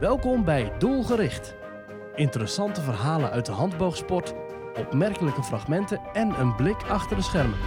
[0.00, 1.54] Welkom bij Doelgericht.
[2.14, 4.34] Interessante verhalen uit de handboogsport,
[4.78, 7.58] opmerkelijke fragmenten en een blik achter de schermen.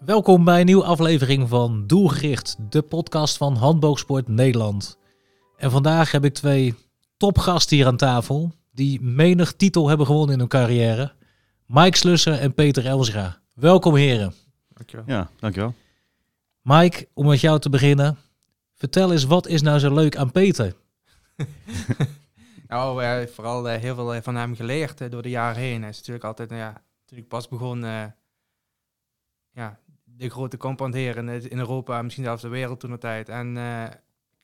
[0.00, 4.98] Welkom bij een nieuwe aflevering van Doelgericht, de podcast van Handboogsport Nederland.
[5.56, 6.74] En vandaag heb ik twee
[7.16, 11.12] topgasten hier aan tafel die menig titel hebben gewonnen in hun carrière.
[11.66, 13.40] Mike Slussen en Peter Elsra.
[13.54, 14.34] Welkom heren.
[14.74, 15.04] Dankjewel.
[15.06, 15.74] Ja, dankjewel.
[16.68, 18.18] Mike, om met jou te beginnen.
[18.74, 20.74] Vertel eens, wat is nou zo leuk aan Peter?
[22.68, 25.80] Nou, eh, vooral eh, heel veel eh, van hem geleerd door de jaren heen.
[25.80, 27.80] Hij is natuurlijk altijd, nou ja, toen ik pas begon,
[29.50, 33.28] ja, de grote compound in, in Europa, misschien zelfs de wereld toen de tijd.
[33.28, 33.56] En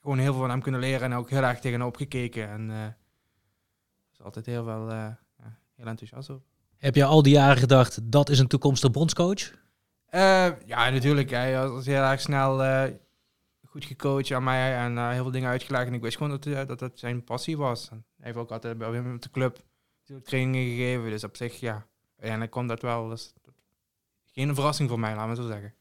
[0.01, 2.49] gewoon heel veel van hem kunnen leren en ook heel erg tegen hem opgekeken.
[2.49, 2.97] En
[4.13, 4.89] is altijd heel wel,
[5.75, 6.43] heel enthousiast op.
[6.77, 9.63] Heb je al die jaren gedacht, dat is een toekomstig bondscoach?
[10.15, 11.31] Eh, ja, natuurlijk.
[11.31, 12.91] Hij was heel erg snel eh,
[13.67, 15.87] goed gecoacht aan mij en eh, heel veel dingen uitgelegd.
[15.87, 17.89] En ik wist gewoon dat dat, dat zijn passie was.
[17.91, 19.59] En hij heeft ook altijd bij hem op de club
[20.23, 21.11] trainingen gegeven.
[21.11, 23.09] Dus op zich, ja, uiteindelijk kwam dat wel.
[23.09, 23.55] Dus, dat-
[24.25, 25.75] geen verrassing voor mij, laat me zo zeggen.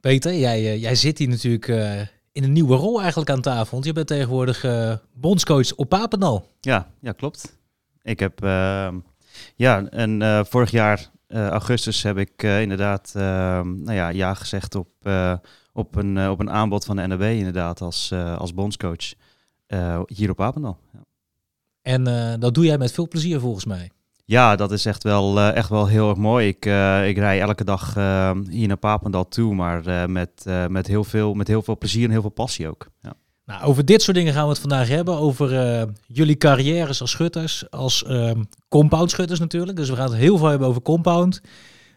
[0.00, 2.00] Peter, jij, jij zit hier natuurlijk eh,
[2.32, 3.70] in een nieuwe rol eigenlijk aan tafel.
[3.72, 6.48] Want je bent tegenwoordig eh, bondscoach op Papendal.
[6.60, 7.58] Ja, ja klopt.
[8.02, 8.98] Ik heb, ehm,
[9.56, 14.74] ja, en eh, vorig jaar augustus heb ik eh, inderdaad, ehm, nou ja, ja gezegd
[14.74, 15.34] op, eh,
[15.72, 19.12] op, een, eh, op een aanbod van de NAB inderdaad als, eh, als bondscoach
[19.66, 20.78] eh, hier op Apendal.
[20.92, 20.98] Ja.
[21.82, 23.90] En eh, dat doe jij met veel plezier volgens mij.
[24.24, 26.48] Ja, dat is echt wel, eh, echt wel heel erg mooi.
[26.48, 30.66] Ik, eh, ik rij elke dag eh, hier naar Papendal toe, maar eh, met, eh,
[30.66, 32.86] met, heel veel, met heel veel plezier en heel veel passie ook.
[33.00, 33.14] Ja.
[33.52, 35.16] Nou, over dit soort dingen gaan we het vandaag hebben.
[35.16, 39.76] Over eh, jullie carrières als schutters, als ehm compound schutters natuurlijk.
[39.76, 41.40] Dus we gaan het heel veel hebben over compound.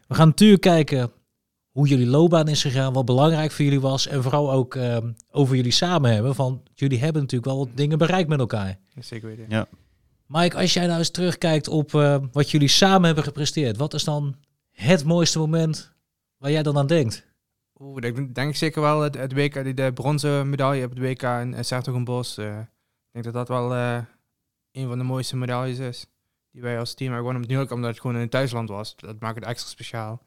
[0.08, 1.12] We gaan natuurlijk kijken
[1.72, 4.08] hoe jullie loopbaan is gegaan, wat belangrijk voor jullie was.
[4.08, 6.36] En vooral ook ehm, over jullie samen hebben.
[6.36, 8.78] Van jullie hebben natuurlijk wel wat dingen bereikt met elkaar.
[8.96, 9.46] Dat zeker weten.
[9.50, 9.68] Ja.
[10.28, 13.78] Mike, als jij nou eens terugkijkt op eh, wat jullie samen hebben gepresteerd.
[13.78, 14.36] Wat is dan
[14.72, 15.92] het mooiste moment
[16.38, 17.26] waar jij dan aan denkt?
[17.80, 18.02] Oeh,
[18.34, 22.38] denk, zeker wel het, WK, de bronzen medaille op het WK in uh, Sertogenbos.
[22.38, 24.04] eh ik denk dat dat wel eh,
[24.72, 26.08] een van de mooiste medailles is.
[26.52, 27.42] Die wij als team hebben gewonnen.
[27.42, 28.96] Natuurlijk omdat het gewoon in het thuisland was.
[28.96, 30.24] Dat maakt het extra speciaal.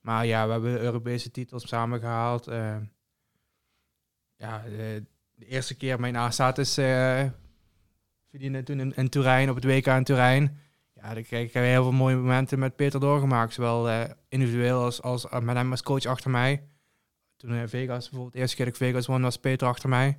[0.00, 2.46] Maar ja, we hebben Europese titels samen gehaald.
[2.46, 2.76] eh.
[4.36, 5.04] ja, de,
[5.38, 6.74] eerste keer mijn A-status
[8.30, 10.58] verdienen toen in, in Turijn, op het WK in Turijn.
[10.92, 13.52] Ja, dan krijg ik heel veel mooie momenten met Peter doorgemaakt.
[13.52, 16.62] Zowel individueel als, als met hem als coach achter mij.
[17.36, 20.18] Toen in Vegas, bijvoorbeeld de eerste keer dat ik Vegas won, was Peter achter mij.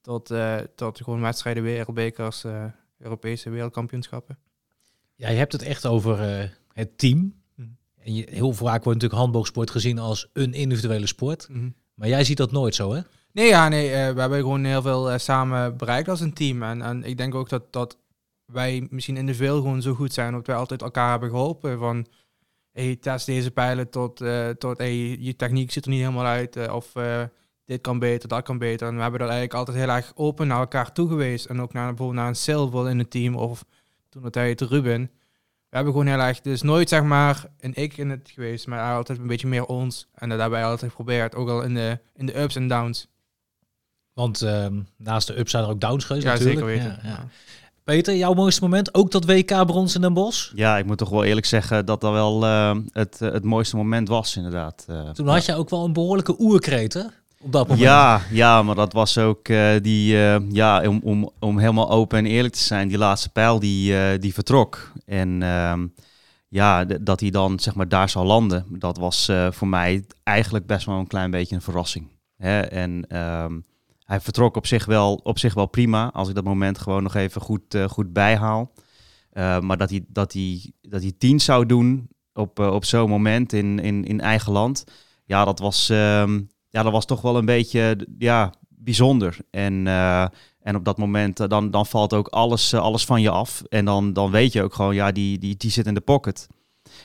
[0.00, 2.64] Tot, eh, tot gewoon wedstrijden, wereldbekers, eh
[2.98, 4.38] Europese wereldkampioenschappen.
[5.14, 7.34] Ja, je hebt het echt over eh, het team.
[7.54, 7.68] Mhm.
[7.98, 11.48] En je, heel vaak wordt natuurlijk handboogsport gezien als een individuele sport.
[11.94, 13.00] Maar jij ziet dat nooit zo, hè?
[13.32, 16.62] Nee, ja, nee, eh, we hebben gewoon heel veel eh, samen bereikt als een team.
[16.62, 17.98] En, en ik denk ook dat, dat
[18.44, 21.78] wij misschien individueel gewoon zo goed zijn, omdat wij altijd elkaar hebben geholpen.
[21.78, 22.06] Van,
[22.72, 26.56] hey, test deze pijlen tot, eh, tot hey, je techniek ziet er niet helemaal uit.
[26.56, 27.22] eh, of eh,
[27.64, 28.88] dit kan beter, dat kan beter.
[28.88, 31.46] En we hebben dat eigenlijk altijd heel erg open naar elkaar toe geweest.
[31.46, 33.64] En ook naar, bijvoorbeeld naar een Silver in het team, of
[34.08, 35.10] toen het Ruben.
[35.68, 38.94] We hebben gewoon heel erg, dus nooit zeg maar een ik in het geweest, maar
[38.94, 40.08] altijd een beetje meer ons.
[40.14, 43.06] En dat hebben wij altijd geprobeerd, ook al in de, in de ups en downs.
[44.12, 46.58] Want ehm, naast de ups zijn er ook downs geweest Ja, natuurlijk.
[46.58, 47.00] zeker weten.
[47.02, 47.28] Ja, ja.
[47.90, 48.94] Peter, jouw mooiste moment?
[48.94, 50.52] Ook dat WK brons in Den Bosch?
[50.54, 53.76] Ja, ik moet toch wel eerlijk zeggen dat dat wel eh, het, eh, het mooiste
[53.76, 54.84] moment was, inderdaad.
[54.88, 57.02] Eh, Toen had je ook wel een behoorlijke oerkreet, hè?
[57.40, 57.80] Op dat moment.
[57.80, 59.46] Ja, ja, maar dat was ook
[59.82, 60.16] die,
[60.52, 64.34] ja, om, om, om helemaal open en eerlijk te zijn, die laatste pijl die, die
[64.34, 64.92] vertrok.
[65.06, 65.86] En ehm,
[66.48, 70.86] ja, dat hij dan zeg maar daar zou landen, dat was voor mij eigenlijk best
[70.86, 72.08] wel een klein beetje een verrassing.
[72.36, 72.60] Hè?
[72.60, 73.52] En ehm,
[74.10, 77.14] hij vertrok op zich, wel, op zich wel prima, als ik dat moment gewoon nog
[77.14, 78.72] even goed, eh, goed bijhaal.
[79.30, 83.08] Eh, maar dat hij, dat, hij, dat hij tien zou doen op, eh, op zo'n
[83.08, 84.84] moment in, in, in eigen land,
[85.24, 85.88] ja, dat was...
[85.88, 89.36] ehm, ja, dat was toch wel een beetje ja, bijzonder.
[89.50, 89.86] En,
[90.62, 93.62] en op dat moment, dan, dan valt ook alles, alles van je af.
[93.68, 96.46] En dan, dan weet je ook gewoon, ja, die, die, die zit in de pocket.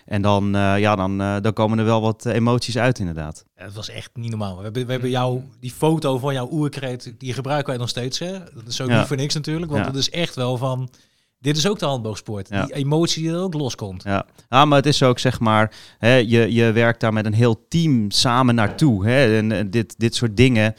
[0.05, 3.45] En dan, eh, ja, dan, eh, dan komen er wel wat emoties uit, inderdaad.
[3.55, 4.57] Het was echt niet normaal.
[4.57, 8.19] We hebben, we hebben jou, die foto van jouw oerkreet, die gebruiken wij nog steeds.
[8.19, 8.31] Hè?
[8.31, 8.97] Dat is ook Ja.
[8.97, 9.91] niet voor niks natuurlijk, want Ja.
[9.91, 10.89] het is echt wel van...
[11.39, 12.49] Dit is ook de handboogsport.
[12.49, 12.65] Ja.
[12.65, 14.03] Die emotie die er ook loskomt.
[14.03, 14.25] Ja.
[14.49, 17.65] ja, maar het is ook zeg maar, hè, je, je werkt daar met een heel
[17.67, 19.05] team samen naartoe.
[19.07, 19.37] Hè?
[19.37, 20.73] En, eh, dit, dit soort dingen,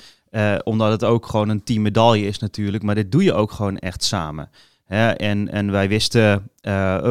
[0.65, 4.05] omdat het ook gewoon een teammedaille is natuurlijk, maar dit doe je ook gewoon echt
[4.05, 4.51] samen.
[4.85, 5.11] Hè?
[5.11, 6.51] En, en wij wisten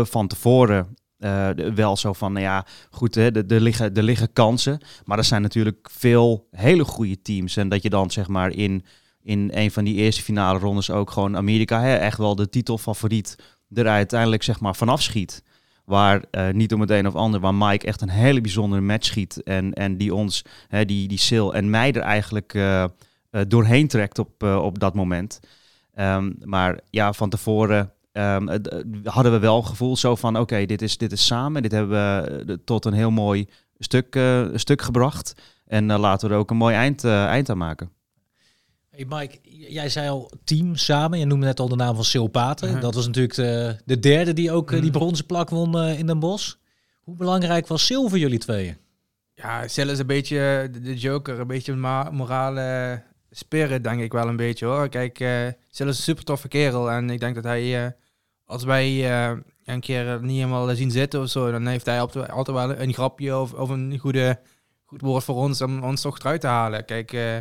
[0.04, 4.80] van tevoren eh, wel zo van, nou ja, goed, hè, er, liggen, liggen kansen.
[5.06, 7.57] Maar er zijn natuurlijk veel hele goede teams.
[7.57, 8.86] En dat je dan zeg maar in,
[9.24, 13.36] in een van die eerste finale rondes ook gewoon Amerika, hè, echt wel de titelfavoriet,
[13.74, 15.44] er uiteindelijk zeg maar vanaf schiet.
[15.86, 19.06] Waar eh, niet om het een of ander, waar Mike echt een hele bijzondere match
[19.06, 19.44] schiet.
[19.44, 22.86] En, en die ons, hè, die, die Sil en mij er eigenlijk eh,
[23.48, 25.39] doorheen trekt op, op dat moment.
[25.94, 28.60] Ehm, maar ja, van tevoren ehm, eh,
[29.04, 30.38] hadden we wel een gevoel zo van...
[30.40, 31.62] oké, dit, is, dit is samen.
[31.62, 33.48] Dit hebben we eh, tot een heel mooi
[33.80, 35.34] stuk, eh, stuk gebracht.
[35.66, 37.90] En eh, laten we er ook een mooi eind, eh, eind aan maken.
[38.90, 39.38] Hey Mike,
[39.70, 41.20] jij zei al team samen.
[41.20, 42.72] Je noemde net al de naam van Sil Paten.
[42.72, 42.80] Mhm.
[42.80, 44.92] Dat was natuurlijk de, de derde die ook die Mhm.
[44.92, 46.54] bronzen plak won eh, in Den Bosch.
[47.04, 48.78] Hoe belangrijk was Sil voor jullie tweeën?
[49.34, 53.02] Ja, Sil is een beetje de, joker, een beetje een ma- morale
[53.32, 54.90] spirit, denk ik wel een beetje hoor.
[54.90, 57.92] Kijk, eh Sil is een super toffe kerel en ik denk dat hij, eh,
[58.45, 62.30] als wij eh, een keer niet helemaal zien zitten of zo, dan heeft hij altijd,
[62.30, 64.39] altijd wel een grapje of, of een goede,
[64.86, 66.86] goed woord voor ons om ons toch eruit te halen.
[66.86, 67.36] Kijk, eh,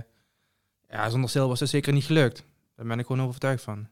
[0.88, 2.44] ja, zonder Sil was het zeker niet gelukt.
[2.76, 3.88] Daar ben ik gewoon overtuigd van.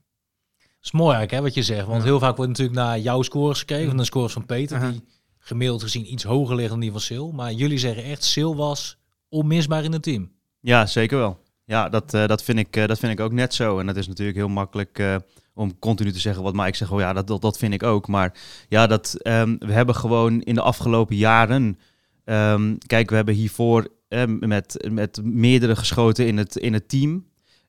[0.58, 1.86] Dat is mooi eigenlijk, hè, wat je zegt.
[1.86, 2.04] Want Ja.
[2.08, 5.04] heel vaak wordt natuurlijk naar jouw scores gekeken, van de scores van Peter, die
[5.38, 7.26] gemiddeld gezien iets hoger liggen dan die van Sil.
[7.32, 8.98] Maar jullie zeggen echt, Sil was
[9.28, 10.30] onmisbaar in het team.
[10.60, 11.40] Ja, zeker wel.
[11.64, 13.78] Ja, dat, eh, dat, vind ik, eh, dat vind ik ook net zo.
[13.78, 15.16] En dat is natuurlijk heel makkelijk eh,
[15.54, 16.90] om continu te zeggen wat Mike zegt.
[16.90, 18.08] Oh ja, dat, dat, dat vind ik ook.
[18.08, 18.32] Maar
[18.68, 21.78] ja, dat, ehm, we hebben gewoon in de afgelopen jaren...
[22.24, 27.24] ehm, kijk, we hebben hiervoor eh, met, met meerdere geschoten in het, in het team.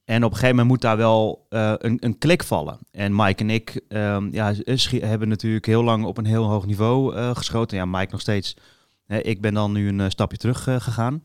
[0.06, 2.78] En op een gegeven moment moet daar wel eh, een, een klik vallen.
[2.92, 4.54] En Mike en ik ehm, ja,
[5.00, 7.78] hebben natuurlijk heel lang op een heel hoog niveau eh, geschoten.
[7.78, 8.58] Ja, Mike nog steeds.
[9.08, 11.24] Ik ben dan nu een eh, stapje terug gegaan.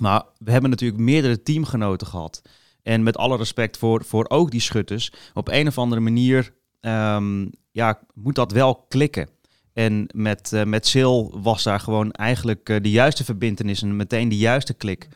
[0.00, 2.42] Maar we hebben natuurlijk meerdere teamgenoten gehad.
[2.84, 5.12] En met alle respect voor, voor ook die schutters.
[5.34, 9.28] Op een of andere manier ehm, ja, moet dat wel klikken.
[9.72, 14.28] En met, eh met Sil was daar gewoon eigenlijk eh, de juiste verbindenis en meteen
[14.28, 15.08] de juiste klik.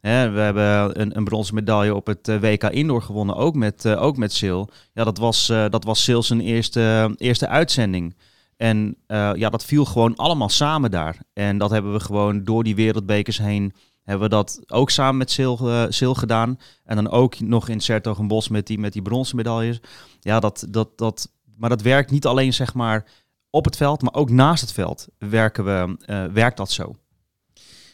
[0.00, 4.02] We hebben een, een bronzen medaille op het eh, WK Indoor gewonnen, ook met, eh,
[4.02, 4.62] ook met Sil.
[4.94, 8.16] Ja, dat was, dat was Sil zijn eerste, eerste uitzending.
[8.56, 8.96] En
[9.34, 11.16] ja, dat viel gewoon allemaal samen daar.
[11.32, 13.72] En dat hebben we gewoon door die wereldbekers heen
[14.02, 16.58] hebben we dat ook samen met Sil, eh, Sil gedaan.
[16.84, 19.80] En dan ook nog in Sertogenbos met die, met die bronzen medailles.
[20.20, 23.04] Ja, dat, dat, dat, maar dat werkt niet alleen zeg maar
[23.50, 26.96] op het veld, maar ook naast het veld werken we, eh, werkt dat zo.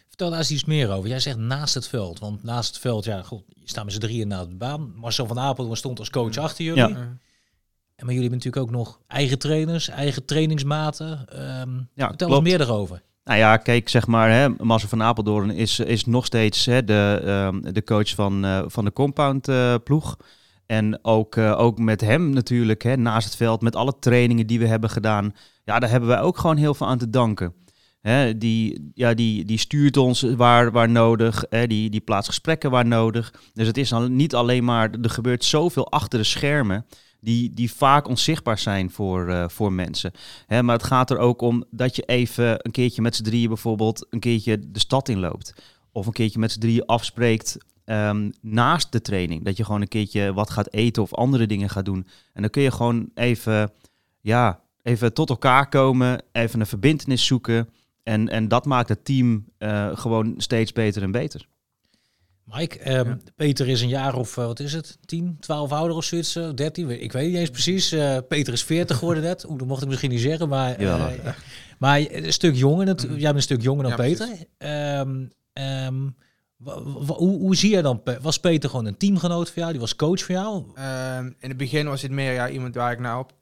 [0.08, 1.08] Vertel daar eens iets meer over.
[1.08, 2.18] Jij zegt naast het veld.
[2.18, 4.92] Want naast het veld, ja, goed, je staat met z'n drieën na de baan.
[4.96, 6.88] Marcel van Apeldoorn stond als coach achter jullie.
[6.88, 6.88] Ja.
[6.88, 11.28] En maar jullie hebben natuurlijk ook nog eigen trainers, eigen trainingsmaten.
[11.28, 12.32] Ehm Ja, vertel klopt.
[12.32, 13.02] ons meer erover.
[13.28, 17.22] Nou ja, kijk, zeg maar, hè, Marcel van Apeldoorn is, is nog steeds hè, de,
[17.24, 20.16] ehm, de coach van, eh, van de compound eh, ploeg.
[20.66, 24.58] En ook, eh, ook met hem natuurlijk, hè, naast het veld, met alle trainingen die
[24.58, 25.34] we hebben gedaan.
[25.64, 27.54] Ja, daar hebben wij ook gewoon heel veel aan te danken.
[28.00, 32.70] Hè, die, ja, die, die stuurt ons waar, waar nodig, hè, die, die plaatst gesprekken
[32.70, 33.32] waar nodig.
[33.54, 36.86] Dus het is dan niet alleen maar, er gebeurt zoveel achter de schermen,
[37.28, 40.12] die, die vaak onzichtbaar zijn voor, eh, voor mensen.
[40.46, 43.48] Hè, maar het gaat er ook om dat je even een keertje met z'n drieën
[43.48, 45.54] bijvoorbeeld een keertje de stad inloopt.
[45.92, 49.44] Of een keertje met z'n drieën afspreekt ehm, naast de training.
[49.44, 52.06] Dat je gewoon een keertje wat gaat eten of andere dingen gaat doen.
[52.32, 53.72] En dan kun je gewoon even,
[54.20, 57.68] ja, even tot elkaar komen, even een verbindenis zoeken.
[58.02, 61.48] En, en dat maakt het team eh, gewoon steeds beter en beter.
[62.52, 63.18] Mike, ehm, Ja.
[63.36, 66.48] Peter is een jaar of, eh, wat is het, 10, 12 ouder of zoiets, eh,
[66.54, 67.92] 13, ik weet niet eens precies.
[67.92, 70.80] Eh, Peter is 40 geworden net, Oeh, dat mocht ik misschien niet zeggen, maar, eh,
[70.80, 71.10] Jawel.
[71.78, 73.06] maar een stuk jonger, Mhm.
[73.12, 74.28] jij bent een stuk jonger dan Ja, Peter.
[74.58, 76.08] Ehm, ehm,
[77.06, 80.20] hoe, hoe zie je dan, was Peter gewoon een teamgenoot voor jou, die was coach
[80.22, 80.64] voor jou?
[80.74, 83.32] Ehm, in het begin was het meer ja, iemand waar ik naar op,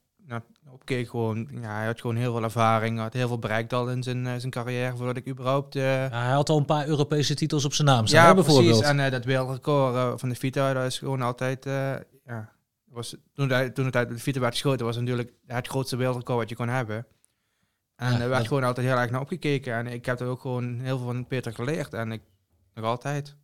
[0.77, 1.09] opkeek.
[1.09, 4.27] Gewoon, ja, hij had gewoon heel veel ervaring, had heel veel bereikt al in zijn,
[4.27, 5.77] eh, zijn carrière voordat ik überhaupt...
[5.77, 8.35] eh, Ja, hij had al een paar Europese titels op zijn naam staan, ja, hè,
[8.35, 8.69] bijvoorbeeld.
[8.69, 8.89] precies.
[8.89, 11.65] En eh, dat wereldrecord van de Vita, dat is gewoon altijd...
[12.25, 12.53] ja,
[12.85, 16.39] was, toen, hij, toen het uit de Vita werd geschoten, was natuurlijk het grootste wereldrecord
[16.39, 17.07] wat je kon hebben.
[17.97, 19.75] En Ja, er werd dat- gewoon altijd heel erg naar opgekeken.
[19.75, 21.95] En ik heb er ook gewoon heel veel van Peter geleerd.
[21.95, 22.23] En ik
[22.75, 23.37] nog altijd.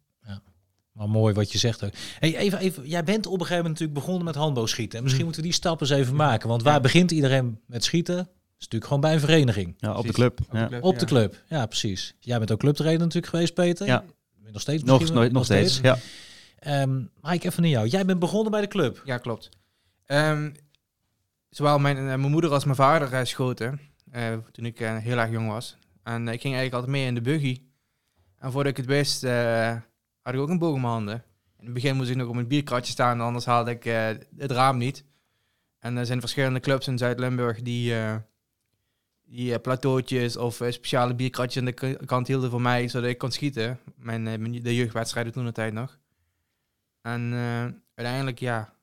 [0.93, 1.91] Maar mooi wat je zegt ook.
[2.19, 4.97] Hey, even, even, jij bent op een gegeven moment natuurlijk begonnen met handboogschieten.
[4.99, 5.31] En misschien Mm.
[5.33, 6.49] moeten we die stappen eens even maken.
[6.49, 6.81] Want waar Ja.
[6.81, 8.17] begint iedereen met schieten?
[8.17, 8.27] Dat
[8.59, 9.75] is natuurlijk gewoon bij een vereniging.
[9.79, 10.41] Ja, op de club.
[10.41, 10.67] Op de ja.
[10.67, 11.07] club, Op de ja.
[11.07, 12.15] club, ja precies.
[12.21, 13.87] Jij bent ook clubtrainer natuurlijk geweest, Peter.
[13.87, 14.05] Ja.
[14.53, 15.79] Nog steeds Nog, nog, nog steeds.
[15.83, 15.99] Ja.
[16.59, 17.87] Ehm Mike, even naar jou.
[17.89, 19.03] Jij bent begonnen bij de club.
[19.05, 19.49] Ja, klopt.
[20.07, 20.51] Ehm,
[21.51, 23.81] zowel mijn, eh, mijn moeder als mijn vader eh, schoten.
[24.11, 25.77] eh, toen ik heel erg jong was.
[26.03, 27.61] En ik ging eigenlijk altijd mee in de buggy.
[28.39, 29.77] En voordat ik het wist, eh,
[30.23, 31.25] had ik ook een boog in mijn handen.
[31.59, 34.51] In het begin moest ik nog op een bierkratje staan, anders haalde ik eh, het
[34.51, 35.05] raam niet.
[35.79, 38.17] En er zijn verschillende clubs in Zuid-Limburg die, eh,
[39.23, 43.31] die eh, plateautjes of speciale bierkratjes aan de kant hielden voor mij, zodat ik kon
[43.31, 43.79] schieten.
[43.97, 44.25] Mijn,
[44.63, 45.99] de jeugdwedstrijden toen de tijd nog.
[47.01, 47.33] En
[47.95, 48.75] uiteindelijk, ja,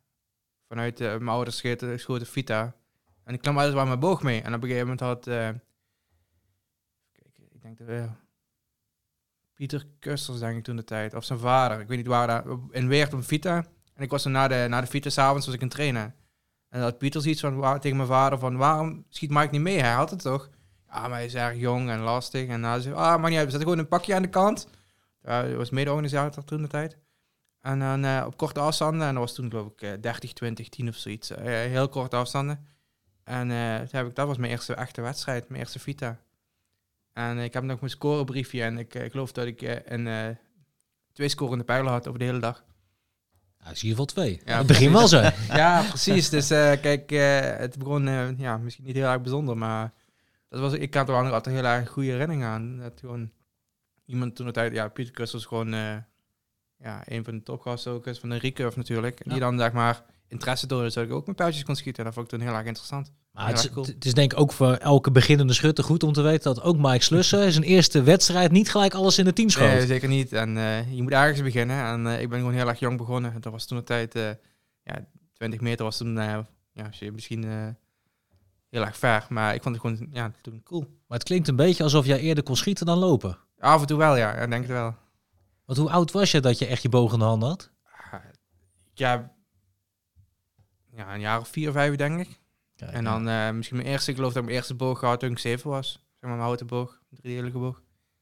[0.67, 2.75] vanuit mijn ouders schoten, schoten Vita.
[3.23, 4.41] En ik kwam altijd wel mijn boog mee.
[4.41, 5.23] En op een gegeven moment had,
[7.11, 8.07] kijk, ik denk dat we,
[9.59, 12.43] Pieter Kusters, denk ik toen de tijd, of zijn vader, ik weet niet waar, daar,
[12.71, 13.65] in Weert op Vita.
[13.93, 16.15] En ik was er na de, na de Vita s'avonds was ik een trainen.
[16.69, 19.79] En dat Pieter zoiets van, waar, tegen mijn vader van, waarom schiet Mike niet mee?
[19.79, 20.49] Hij had het toch?
[20.87, 22.47] Ja, maar hij is erg jong en lastig.
[22.47, 24.67] En hij zei, ah, maar niet we zetten gewoon een pakje aan de kant.
[25.21, 26.97] Hij was mede-organisator toen de tijd.
[27.61, 30.69] En dan eh, op korte afstanden, en dat was toen geloof ik eh, 30, 20,
[30.69, 31.29] 10 of zoiets.
[31.29, 32.67] Eh, heel korte afstanden.
[33.23, 36.19] En eh, heb ik, dat was mijn eerste echte wedstrijd, mijn eerste Vita.
[37.19, 40.07] En ik heb nog mijn scorebriefje en ik, eh, ik geloof dat ik eh, een,
[40.07, 40.35] eh,
[41.13, 42.63] twee scorende pijlen had over de hele dag.
[43.59, 44.41] Ja, is in ieder geval twee.
[44.45, 45.21] Ja, het begin wel zo.
[45.61, 46.29] Ja, precies.
[46.29, 49.93] Dus eh, kijk, eh, het begon eh, ja, misschien niet heel erg bijzonder, maar
[50.49, 52.77] dat was, ik had er wel nog altijd heel erg goede herinneringen aan.
[52.77, 53.31] Dat gewoon
[54.05, 55.97] iemand toen de tijd, ja, Pieter Kus was gewoon eh,
[56.77, 59.19] ja, een van de topgasten ook is van de recurve natuurlijk.
[59.19, 62.03] En die dan zeg maar interesse toonde, zodat ik ook met pijltjes kon schieten.
[62.03, 63.11] Dat vond ik toen heel erg interessant.
[63.31, 63.85] Maar het, is, Ja, cool.
[63.85, 66.77] het is denk ik ook voor elke beginnende schutter goed om te weten dat ook
[66.77, 69.67] Mike Slussen zijn eerste wedstrijd niet gelijk alles in de tien schoot.
[69.67, 70.33] Nee, zeker niet.
[70.33, 71.85] En eh, je moet ergens beginnen.
[71.85, 73.41] En eh, ik ben gewoon heel erg jong begonnen.
[73.41, 74.29] Dat was toen de tijd, eh,
[74.83, 76.37] ja, 20 meter was toen, eh,
[76.71, 77.67] ja, misschien eh,
[78.69, 79.25] heel erg ver.
[79.29, 80.81] Maar ik vond het gewoon, ja, toen cool.
[81.07, 83.37] Maar het klinkt een beetje alsof jij eerder kon schieten dan lopen.
[83.59, 84.33] Af en toe wel, ja.
[84.33, 84.95] Ik denk het wel.
[85.65, 87.69] Want hoe oud was je dat je echt je boog in de hand had?
[88.11, 88.19] Ah,
[88.93, 89.31] Ja,
[90.95, 92.39] ja, een jaar of vier, vijf denk ik.
[92.79, 95.31] Kijk, En dan eh, misschien mijn eerste, ik geloof dat mijn eerste boog gehad toen
[95.31, 95.91] ik zeven was.
[95.91, 97.81] Zeg maar mijn houten boog, een driedelige boog.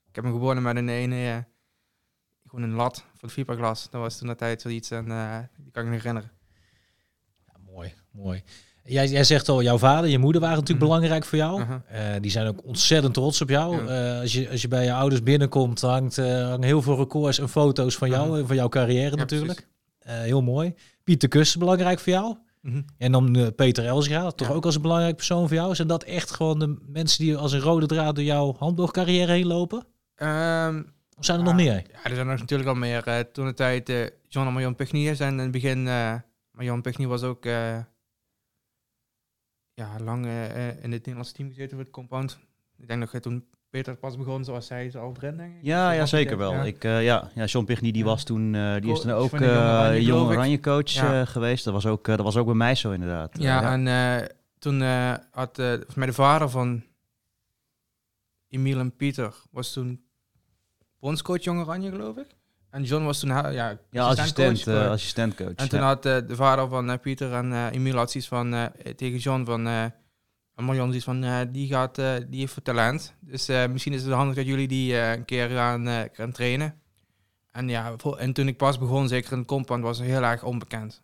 [0.10, 1.38] Ik heb hem gewonnen met een ene, eh,
[2.50, 3.88] gewoon een lat van fiberglas.
[3.90, 6.32] Dat was toen de tijd zoiets en eh, die kan ik me herinneren.
[7.46, 8.44] Ja, mooi, mooi.
[8.84, 10.94] Jij, jij zegt al, jouw vader, je moeder waren natuurlijk Mhm.
[10.94, 11.64] belangrijk voor jou.
[11.88, 13.86] Eh, die zijn ook ontzettend trots op jou.
[13.86, 14.20] Ja.
[14.20, 17.96] Als, je, als je bij je ouders binnenkomt, hangt, hangen heel veel records en foto's
[17.96, 18.38] van jou Mhm.
[18.40, 19.68] en van jouw carrière Ja, natuurlijk.
[20.00, 20.74] Heel mooi.
[21.04, 22.38] Pieter Kus, belangrijk voor jou.
[22.62, 22.82] Mhm.
[22.98, 24.54] En dan eh, Peter Elsra, toch Ja.
[24.54, 25.76] ook als een belangrijk persoon voor jou.
[25.76, 29.48] Zijn dat echt gewoon de mensen die als een rode draad door jouw handboogcarrière heen
[29.48, 29.86] lopen?
[30.16, 30.84] Ehm,
[31.18, 31.74] Of zijn er nog meer?
[31.74, 33.04] Ja, er zijn er natuurlijk al meer.
[33.08, 35.88] eh, toen de tijd, eh, John en Marion Pugny zijn in het begin.
[35.88, 36.16] eh
[36.52, 37.44] Marion Pugny was ook
[39.74, 42.40] ja, lang in het Nederlandse team gezeten voor het compound.
[42.78, 45.60] Ik denk dat hij toen Peter pas begon, zoals zij ze al erin, denk ik.
[45.62, 46.52] Ja, ja zeker wel.
[46.54, 46.64] ja.
[46.64, 48.10] Ik, eh, ja, ja, John Pigny die Ja.
[48.10, 51.26] was toen, eh, die is toen ook eh, Oranje, jong coach Ja.
[51.26, 51.64] geweest.
[51.64, 53.38] Dat was, ook, dat was ook bij mij zo inderdaad.
[53.40, 54.28] Ja, en
[54.60, 54.82] toen
[55.32, 56.84] had volgens mij de vader van
[58.50, 60.02] Emiel en Pieter was toen
[61.00, 62.28] bondscoach Jong Oranje, geloof ik.
[62.70, 65.56] En John was toen ja, ja, assistent, assistentcoach.
[65.56, 69.92] En toen had de vader van Pieter en Emiel had van tegen John van
[70.58, 73.14] en Marion zoiets van eh, die gaat eh, die heeft voor talent.
[73.20, 76.82] Dus eh, misschien is het handig dat jullie die een keer gaan, gaan trainen.
[77.52, 80.24] En ja, voor- en toen ik pas begon, zeker in het compound, was het heel
[80.24, 81.04] erg onbekend.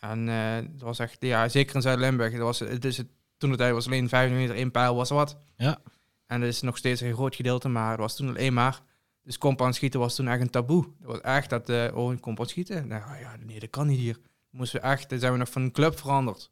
[0.00, 0.26] En
[0.72, 3.86] dat was echt, ja, zeker in Zuid-Limburg, dat was, het is het, toen tijd was
[3.86, 5.36] alleen 5 meter één pijl was wat.
[5.56, 5.78] Ja.
[6.26, 8.80] En dat is nog steeds een groot gedeelte, maar het was toen alleen maar.
[9.22, 10.84] Dus compound schieten was toen echt een taboe.
[11.00, 12.88] Dat was echt dat, oh, een compound schieten?
[12.88, 14.18] Nou ja, nee, dat kan niet hier.
[14.50, 16.50] Moesten we echt, dan zijn we nog van een club veranderd.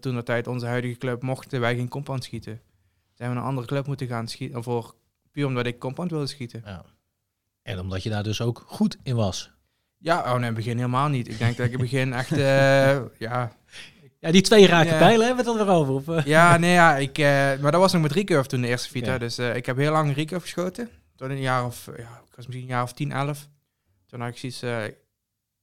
[0.00, 2.60] Toen de tijd onze huidige club mochten wij geen compound schieten.
[3.14, 4.94] Zijn we naar een andere club moeten gaan schieten, voor,
[5.30, 6.62] puur omdat ik compound wilde schieten.
[6.64, 6.84] Ja.
[7.62, 9.50] En omdat je daar dus ook goed in was.
[9.98, 11.28] Ja, oh nee, in het begin helemaal niet.
[11.28, 13.52] Ik denk dat ik in het begin echt, eh, ja,
[14.18, 15.94] Ja, die twee raken pijlen hebben we het alweer over.
[15.94, 16.24] Of, eh?
[16.24, 17.24] Ja, nee, ja, ik, eh,
[17.60, 19.12] maar dat was nog met recurve toen de eerste Vita.
[19.12, 19.18] Ja.
[19.18, 20.88] Dus ik heb heel lang recurve geschoten.
[21.16, 23.48] Tot een jaar of, ja, ik was misschien een jaar of 10, 11.
[24.06, 24.62] Toen had ik zoiets,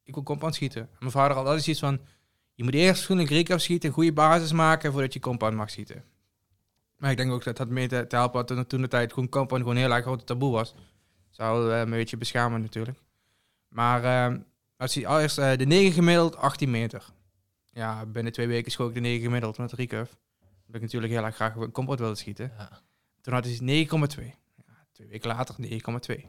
[0.04, 0.82] ik wil compound schieten.
[0.82, 2.00] En mijn vader had altijd zoiets van,
[2.58, 6.04] je moet eerst fatsoenlijk recurve schieten, een goede basis maken voordat je compound mag schieten.
[6.98, 9.14] Maar ik denk ook dat dat mee te, te helpen had toen, toen de tijd
[9.14, 10.76] gewoon compound gewoon heel erg groot taboe was.
[11.30, 13.00] Zou eh, een beetje beschamen natuurlijk.
[13.68, 14.40] Maar eh,
[14.78, 17.06] als je allereerst eh, de 9 gemiddeld, 18 meter.
[17.72, 20.14] Ja, binnen twee weken schoot ik de 9 gemiddeld met recurve.
[20.66, 22.52] Dat ik natuurlijk heel erg graag een compound wilde schieten.
[22.58, 22.82] Ja.
[23.22, 24.24] Toen had hij 9,2.
[24.56, 26.26] Ja, twee weken later 9,2.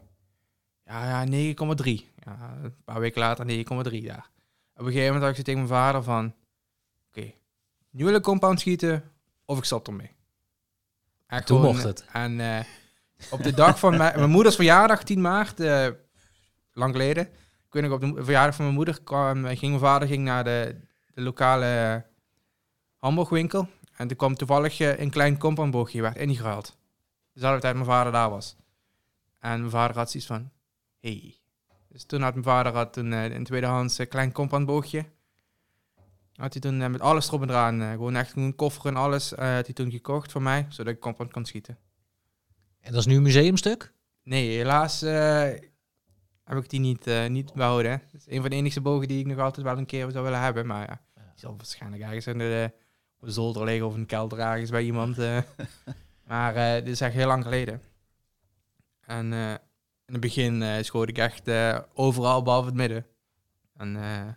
[0.85, 1.93] Ja, ja 9,3.
[2.25, 3.47] Ja, een paar weken later
[3.91, 4.31] 9,3 daar.
[4.79, 6.35] Op een gegeven moment had ik ze tegen mijn vader van...
[7.09, 7.33] Oké,
[7.91, 9.13] nu wil ik compound schieten
[9.45, 10.11] of ik stop ermee.
[11.27, 12.05] En Toen gewoon, mocht het.
[12.13, 12.65] En eh,
[13.31, 15.89] op de dag van mijn, mijn moeders verjaardag, 10 maart, eh,
[16.73, 17.27] lang geleden.
[17.67, 20.45] Ik weet nog, op de verjaardag van mijn moeder kwam, ging mijn vader ging naar
[20.45, 20.81] de,
[21.15, 22.05] de lokale
[22.97, 23.69] hamburgwinkel.
[23.97, 26.77] En toen kwam toevallig eh, een klein compoundboogje werd ingeruild.
[27.33, 28.57] Dezelfde tijd mijn vader daar was.
[29.39, 30.51] En mijn vader had zoiets van,
[31.01, 31.39] hey.
[31.89, 35.05] Dus toen had mijn vader had een, eh, een tweedehands eh, klein compoundboogje.
[36.35, 39.31] Had hij toen eh, met alles erop en eraan, gewoon echt een koffer en alles,
[39.31, 41.79] had hij toen gekocht voor mij, zodat ik compound kon schieten.
[42.81, 43.93] En dat is nu een museumstuk?
[44.23, 45.01] Nee, helaas
[46.45, 48.03] heb ik die niet, niet behouden.
[48.13, 50.25] Dat is een van de enige bogen die ik nog altijd wel een keer zou
[50.25, 50.67] willen hebben.
[50.67, 52.73] Maar ja, die zal waarschijnlijk ergens in de,
[53.21, 55.17] zolder liggen of de kelder ergens bij iemand.
[56.29, 57.83] maar dit is echt heel lang geleden.
[59.09, 59.55] En eh,
[60.09, 63.07] in het begin eh, schoot ik echt eh, overal behalve het midden.
[63.77, 64.29] En eh,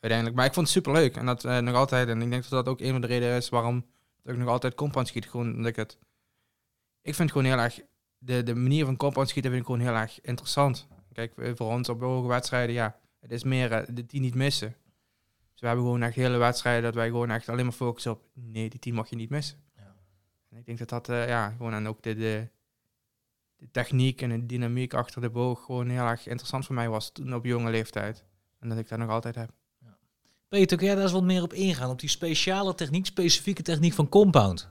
[0.00, 1.16] uiteindelijk, maar ik vond het super leuk.
[1.16, 2.08] En dat nog altijd.
[2.08, 3.86] En ik denk dat dat ook een van de redenen is waarom
[4.22, 5.26] dat ik nog altijd compound schiet.
[5.30, 5.98] Gewoon omdat ik het...
[7.02, 7.80] Ik vind het gewoon heel erg
[8.18, 10.88] de, de manier van compound schieten vind ik gewoon heel erg interessant.
[11.12, 14.76] Kijk, voor ons op hoge wedstrijden, ja, het is meer de die niet missen.
[15.52, 18.22] Dus we hebben gewoon echt hele wedstrijden dat wij gewoon echt alleen maar focussen op,
[18.32, 19.58] nee, die team mag je niet missen.
[19.76, 19.94] Ja.
[20.50, 22.48] En ik denk dat dat, ja, gewoon en ook de, de,
[23.64, 27.12] de techniek en de dynamiek achter de boog gewoon heel erg interessant voor mij was
[27.12, 28.24] toen op jonge leeftijd.
[28.60, 29.50] En dat ik dat nog altijd heb.
[30.48, 31.90] Peter, kun jij daar eens wat meer op ingaan?
[31.90, 34.68] Op die speciale techniek, specifieke techniek van compound?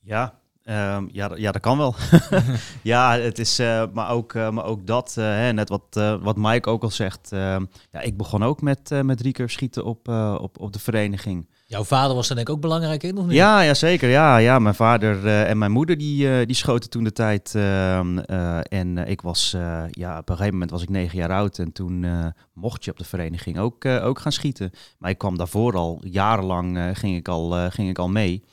[0.00, 1.94] Ja, ehm, ja, dat- ja, dat kan wel.
[2.82, 6.36] ja, het is, eh, maar, ook, eh, maar ook dat, eh, hè, net wat, wat
[6.36, 7.32] Mike ook al zegt.
[7.32, 10.08] ehm, ja, ik begon ook met, met recurve schieten op,
[10.40, 11.48] op, op de vereniging.
[11.66, 13.34] Jouw vader was daar denk ik ook belangrijk in, of niet?
[13.34, 14.08] Ja, ja, zeker.
[14.08, 17.54] Ja, ja, mijn vader en mijn moeder die, die schoten toen de tijd.
[17.54, 19.50] ehm, eh, en ik was,
[19.90, 21.58] ja, op een gegeven moment was ik negen jaar oud.
[21.58, 22.06] En toen
[22.54, 24.70] mocht je op de vereniging ook, ook gaan schieten.
[24.98, 28.44] Maar ik kwam daarvoor al, jarenlang ging, ik al, ging ik al mee.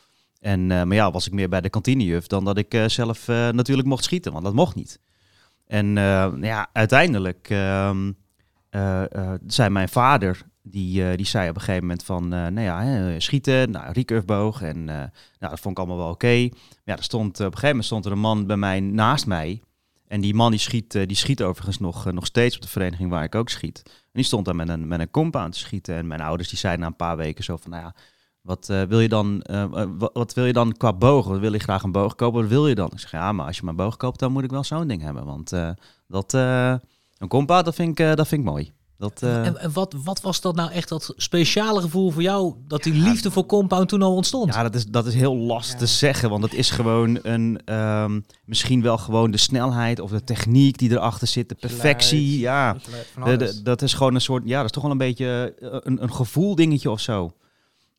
[0.41, 3.27] En, eh, maar ja, was ik meer bij de kantinejuf dan dat ik eh, zelf
[3.27, 4.31] eh, natuurlijk mocht schieten.
[4.31, 5.00] Want dat mocht niet.
[5.71, 8.12] En eh, ja, uiteindelijk ehm,
[8.69, 13.19] eh, eh, zei mijn vader, die, die zei op een gegeven moment van, nou ja,
[13.19, 14.62] schieten, nou, recurveboog.
[14.62, 16.48] En nou, dat vond ik allemaal wel oké.
[16.50, 19.25] Maar ja, er stond, op een gegeven moment stond er een man bij mij naast
[19.25, 19.62] mij.
[20.07, 23.24] En die man die schiet, die schiet overigens nog, nog steeds op de vereniging waar
[23.24, 23.81] ik ook schiet.
[23.86, 25.95] En die stond daar met een, met een compound te schieten.
[25.95, 27.95] En mijn ouders die zeiden na een paar weken zo van, nou ja,
[28.41, 29.65] wat, eh, wil je dan, eh,
[30.13, 31.27] wat, wil je dan qua boog?
[31.27, 32.41] Wat wil je graag een boog kopen?
[32.41, 32.89] Wat wil je dan?
[32.91, 35.01] Ik zeg, ja, maar als je mijn boog koopt, dan moet ik wel zo'n ding
[35.01, 35.25] hebben.
[35.25, 35.69] Want eh,
[36.07, 36.74] dat, eh,
[37.17, 38.71] een compound, dat vind ik, eh, dat vind ik mooi.
[38.98, 42.53] Dat, eh, En, en wat, wat was dat nou echt dat speciale gevoel voor jou,
[42.68, 44.53] dat die liefde voor compound toen al ontstond?
[44.53, 45.79] Ja, dat is, dat is heel lastig Ja.
[45.79, 50.24] te zeggen, want het is gewoon een, ehm, misschien wel gewoon de snelheid of de
[50.24, 52.37] techniek die erachter zit, de perfectie.
[52.37, 53.55] Geluid, ja, geluid, van De- alles.
[53.55, 56.13] de- dat is gewoon een soort, ja, dat is toch wel een beetje een, een
[56.13, 57.31] gevoel dingetje of zo.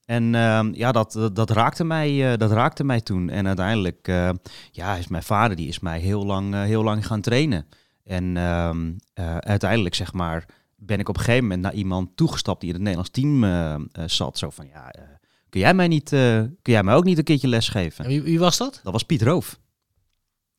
[0.05, 3.31] En ehm, ja, dat, dat, dat raakte mij, eh, dat raakte mij toen.
[3.31, 4.31] En uiteindelijk, eh,
[4.71, 7.67] ja, is mijn vader die is mij heel lang, eh, heel lang gaan trainen.
[8.05, 12.61] En ehm, eh, uiteindelijk, zeg maar, ben ik op een gegeven moment naar iemand toegestapt
[12.61, 13.45] die in het Nederlands team
[14.07, 14.39] zat.
[14.39, 14.91] Zo van, ja,
[15.49, 18.05] kun jij mij niet, kun jij mij ook niet een keertje lesgeven?
[18.05, 18.81] En Wie, wie was dat?
[18.83, 19.61] Dat was Piet Roof.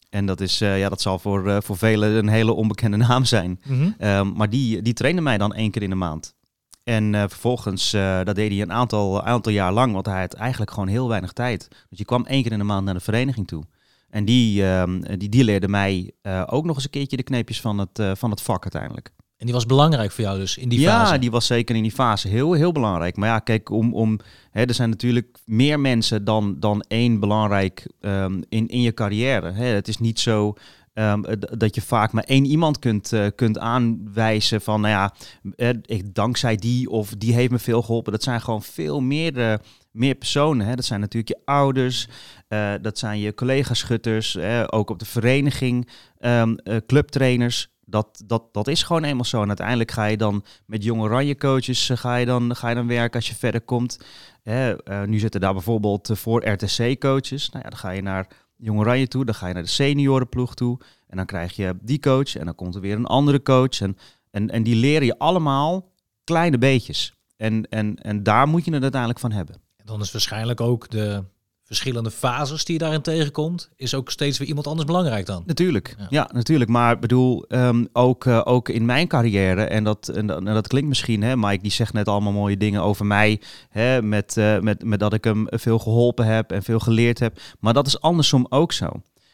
[0.09, 3.61] En dat is, ja, dat zal voor, voor velen een hele onbekende naam zijn.
[3.97, 6.35] Ehm, maar die, die trainde mij dan één keer in de maand.
[6.83, 10.33] En eh, vervolgens, eh, dat deed hij een aantal, aantal jaar lang, want hij had
[10.33, 11.67] eigenlijk gewoon heel weinig tijd.
[11.89, 13.63] Dus je kwam één keer in de maand naar de vereniging toe.
[14.09, 17.61] En die, ehm, die, die leerde mij eh, ook nog eens een keertje de kneepjes
[17.61, 19.11] van het, van het vak uiteindelijk.
[19.37, 21.19] En die was belangrijk voor jou dus in die ja, fase.
[21.19, 23.15] die was zeker in die fase heel, heel belangrijk.
[23.15, 24.19] Maar ja, kijk, om, om,
[24.51, 29.51] hè, er zijn natuurlijk meer mensen dan, dan één belangrijk ehm, in, in je carrière.
[29.51, 29.65] Hè.
[29.65, 30.53] Het is niet zo
[30.93, 35.13] ehm, d- dat je vaak maar één iemand kunt, eh, kunt aanwijzen van, nou ja,
[35.55, 38.11] eh, ik, dankzij die of die heeft me veel geholpen.
[38.11, 39.57] Dat zijn gewoon veel meer, eh,
[39.91, 40.67] meer personen.
[40.67, 40.75] Hè.
[40.75, 42.07] Dat zijn natuurlijk je ouders,
[42.47, 45.87] eh, dat zijn je collega-schutters, ook op de vereniging,
[46.19, 47.71] ehm, eh, clubtrainers.
[47.85, 49.41] Dat, dat, dat is gewoon eenmaal zo.
[49.41, 52.75] En uiteindelijk ga je dan met jonge oranje coaches eh, ga je dan, ga je
[52.75, 53.99] dan werken als je verder komt.
[54.43, 54.71] Eh,
[55.05, 57.49] nu zitten daar bijvoorbeeld eh, voor RTC coaches.
[57.49, 58.27] Nou ja, dan ga je naar
[58.63, 60.79] jong oranje toe, dan ga je naar de seniorenploeg toe.
[61.07, 63.81] En dan krijg je die coach en dan komt er weer een andere coach.
[63.81, 63.97] En,
[64.31, 65.91] en, en die leren je allemaal
[66.23, 67.13] kleine beetjes.
[67.37, 69.55] En, en, en daar moet je het uiteindelijk van hebben.
[69.77, 71.23] En dan is waarschijnlijk ook de
[71.63, 75.43] verschillende fases die je daarin tegenkomt, is ook steeds weer iemand anders belangrijk dan.
[75.45, 76.07] Natuurlijk, Ja.
[76.09, 76.69] ja, natuurlijk.
[76.69, 80.45] Maar ik bedoel, ehm, ook, eh, ook in mijn carrière, en dat, en, dat- en
[80.53, 84.37] dat klinkt misschien, hè, Mike die zegt net allemaal mooie dingen over mij, hè, met,
[84.37, 87.39] eh, met, met dat ik hem veel geholpen heb en veel geleerd heb.
[87.59, 88.89] Maar dat is andersom ook zo.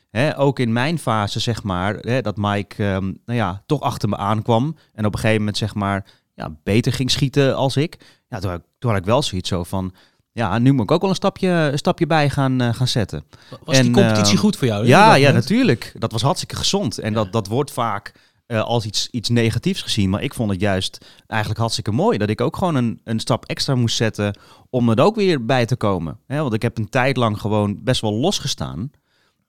[0.09, 4.17] Hè, ook in mijn fase, zeg maar, dat Mike ehm, nou ja, toch achter me
[4.17, 7.97] aankwam en op een gegeven moment, zeg maar, ja, beter ging schieten als ik.
[8.29, 9.93] Ja, toen, had ik- toen had ik wel zoiets zo van,
[10.31, 13.23] ja, nu moet ik ook wel een stapje, een stapje bij gaan, eh, gaan zetten.
[13.63, 14.81] Was die competitie eh, goed voor jou?
[14.83, 15.33] hè, Ja, ja, moment?
[15.43, 15.93] natuurlijk.
[15.97, 16.97] Dat was hartstikke gezond.
[16.97, 17.15] En Ja.
[17.15, 18.11] dat, dat wordt vaak
[18.45, 20.09] eh, als iets, iets negatiefs gezien.
[20.09, 22.17] Maar ik vond het juist eigenlijk hartstikke mooi.
[22.17, 24.37] Dat ik ook gewoon een, een stap extra moest zetten
[24.69, 26.19] om er ook weer bij te komen.
[26.27, 28.91] Want ik heb een tijd lang gewoon best wel losgestaan.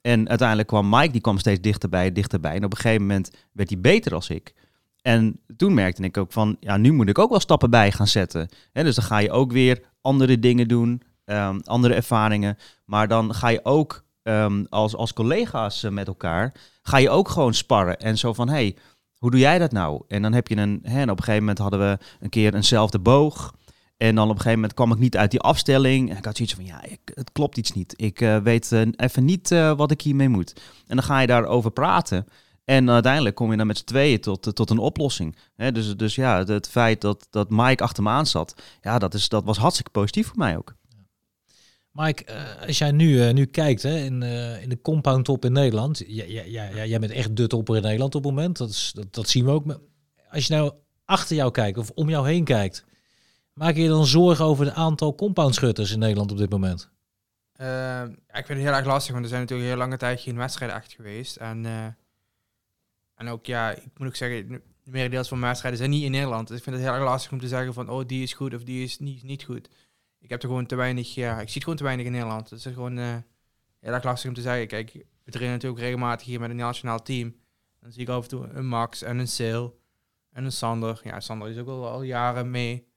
[0.01, 2.55] En uiteindelijk kwam Mike, die kwam steeds dichterbij, dichterbij.
[2.57, 4.55] En op een gegeven moment werd hij beter als ik.
[5.03, 8.07] En toen merkte ik ook van, ja, nu moet ik ook wel stappen bij gaan
[8.07, 8.49] zetten.
[8.73, 12.59] Hè, dus dan ga je ook weer andere dingen doen, ehm, andere ervaringen.
[12.85, 17.29] Maar dan ga je ook ehm, als, als collega's eh, met elkaar, ga je ook
[17.29, 17.99] gewoon sparren.
[17.99, 18.77] En zo van, hey,
[19.19, 20.03] hoe doe jij dat nou?
[20.09, 22.55] En dan heb je een, hè, en op een gegeven moment hadden we een keer
[22.55, 23.55] eenzelfde boog.
[23.97, 26.11] En dan op een gegeven moment kwam ik niet uit die afstelling.
[26.11, 26.81] En ik had zoiets van, ja,
[27.15, 27.95] het klopt iets niet.
[27.97, 30.53] Ik eh, weet eh, even niet wat ik hiermee moet.
[30.87, 32.27] En dan ga je daarover praten.
[32.65, 35.37] En uiteindelijk kom je dan met z'n tweeën tot, tot een oplossing.
[35.57, 38.99] Hè, dus, dus ja, het, het feit dat, dat Mike achter me aan zat, ja,
[38.99, 40.75] dat, is, dat was hartstikke positief voor mij ook.
[41.93, 45.45] Mike, eh, als jij nu, eh, nu kijkt hè, in, eh, in de compound top
[45.45, 46.03] in Nederland.
[46.07, 48.57] Ja, ja, ja, ja, jij bent echt de topper in Nederland op het moment.
[48.57, 49.65] Dat, is, dat, dat zien we ook.
[49.65, 49.79] Maar
[50.31, 50.73] Als je nou
[51.05, 52.85] achter jou kijkt of om jou heen kijkt.
[53.53, 56.91] Maak je dan zorgen over het aantal compound schutters in Nederland op dit moment?
[57.53, 60.21] Eh, ja, ik vind het heel erg lastig, want er zijn natuurlijk heel lange tijd
[60.21, 61.37] geen wedstrijden echt geweest.
[61.37, 61.87] En, eh,
[63.21, 66.11] en ook, ja, ik moet ook zeggen, de merendeels van mijn wedstrijden zijn niet in
[66.11, 66.49] Nederland.
[66.49, 68.55] Dus ik vind het heel erg lastig om te zeggen van, oh, die is goed
[68.55, 69.69] of die is niet, niet goed.
[70.19, 72.51] Ik heb er gewoon te weinig, ja, ik zie het gewoon te weinig in Nederland.
[72.51, 73.17] Het is gewoon eh,
[73.81, 74.67] heel erg lastig om te zeggen.
[74.67, 74.93] Kijk,
[75.25, 77.37] we trainen natuurlijk regelmatig hier met een nationaal team.
[77.81, 79.73] Dan zie ik af en toe een Max en een Sale
[80.33, 81.01] en een Sander.
[81.05, 82.89] Ja, Sander is ook al, jaren mee.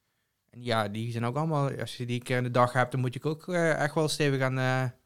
[0.50, 3.02] En ja, die zijn ook allemaal, als je die keer in de dag hebt, dan
[3.02, 4.54] moet je ook eh, echt wel stevig aan...
[4.54, 5.03] stevig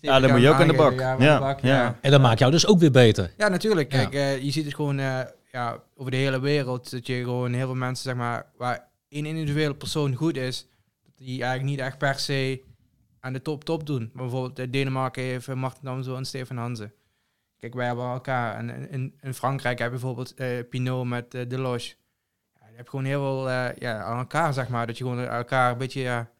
[0.00, 0.98] Ja, dan moet je ook aan de bak.
[0.98, 1.68] Ja, de bak, ja.
[1.82, 1.98] ja.
[2.00, 3.32] En dat maakt jou dus ook weer beter.
[3.36, 3.92] Ja, natuurlijk.
[3.92, 3.98] Ja.
[3.98, 5.20] Kijk, eh, je ziet het gewoon eh,
[5.52, 6.90] ja, over de hele wereld.
[6.90, 10.68] Dat je gewoon heel veel mensen, zeg maar, waar één individuele persoon goed is,
[11.04, 12.62] dat die eigenlijk niet echt per se
[13.20, 14.10] aan de top top doen.
[14.12, 16.92] Maar bijvoorbeeld eh, Denemarken heeft Martin Damso en Stefan Hansen.
[17.58, 18.56] Kijk, wij hebben elkaar.
[18.56, 21.94] En in- in, Frankrijk heb je bijvoorbeeld eh, Pinot met eh, Deloche.
[22.60, 24.86] Ja, je hebt gewoon heel veel eh, ja, aan elkaar, zeg maar.
[24.86, 26.30] Dat je gewoon elkaar een beetje ja,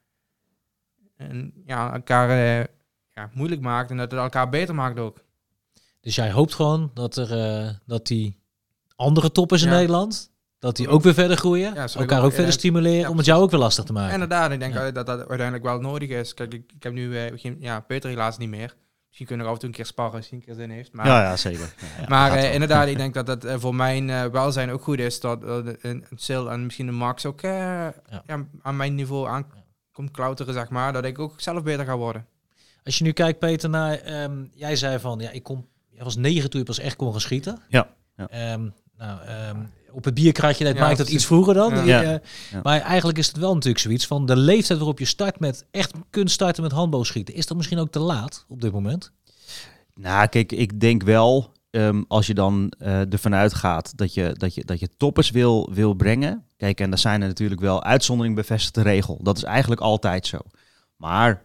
[1.17, 2.65] en, ja, elkaar eh,
[3.17, 5.25] ja, moeilijk maakt en dat het elkaar beter maakt ook.
[6.01, 7.33] Dus jij hoopt gewoon dat, er,
[7.65, 8.39] eh, dat die
[8.97, 9.75] andere toppers in Ja.
[9.75, 11.75] Nederland, dat die ook weer verder groeien.
[11.75, 14.13] Ja, elkaar ook- ook verder stimuleren ja, om het jou ook weer lastig te maken.
[14.13, 14.87] Inderdaad, ik denk Ja.
[14.87, 16.35] eh, dat dat uiteindelijk wel nodig is.
[16.35, 18.75] Kijk, ik, ik heb nu eh, geen, ja, Peter helaas niet meer.
[19.07, 20.93] Misschien kunnen we af en toe een keer sparren als hij een keer zin heeft.
[20.93, 21.75] Maar, ja, ja, zeker.
[21.81, 24.99] Ja, ja, maar eh, inderdaad, ik denk dat dat voor mijn eh, welzijn ook goed
[24.99, 25.21] is.
[25.21, 25.43] Dat
[25.81, 27.95] een, Sil en misschien een Max ook ja.
[28.63, 29.47] aan mijn niveau aan
[29.93, 30.93] komt klauteren, zeg maar.
[30.93, 32.27] Dat ik ook zelf beter ga worden.
[32.87, 33.95] Als je nu kijkt, Peter, naar...
[33.99, 35.67] ehm, jij zei van, ja, ik kom...
[35.91, 37.59] Jij was negen toen je pas echt kon gaan schieten.
[37.69, 38.29] Ja, ja.
[38.29, 38.69] Ehm,
[38.99, 39.61] nou, ehm,
[39.93, 41.75] op het bierkratje, dat Ja, maakt dat iets vroeger dan.
[41.75, 41.81] Ja.
[41.83, 42.03] Die, Ja.
[42.03, 42.19] eh,
[42.53, 42.61] Ja.
[42.63, 44.27] Maar eigenlijk is het wel natuurlijk zoiets van...
[44.27, 45.67] De leeftijd waarop je start met...
[45.71, 47.35] Echt kunt starten met handboogschieten.
[47.35, 49.13] Is dat misschien ook te laat op dit moment?
[49.95, 54.55] Nou, kijk, ik denk wel, ehm, als je dan eh ervan uitgaat dat je, dat
[54.55, 56.45] je, dat je toppers wil, wil brengen.
[56.57, 59.19] Kijk, en daar zijn er natuurlijk wel uitzondering bevestigde regel.
[59.23, 60.39] Dat is eigenlijk altijd zo.
[60.97, 61.43] Maar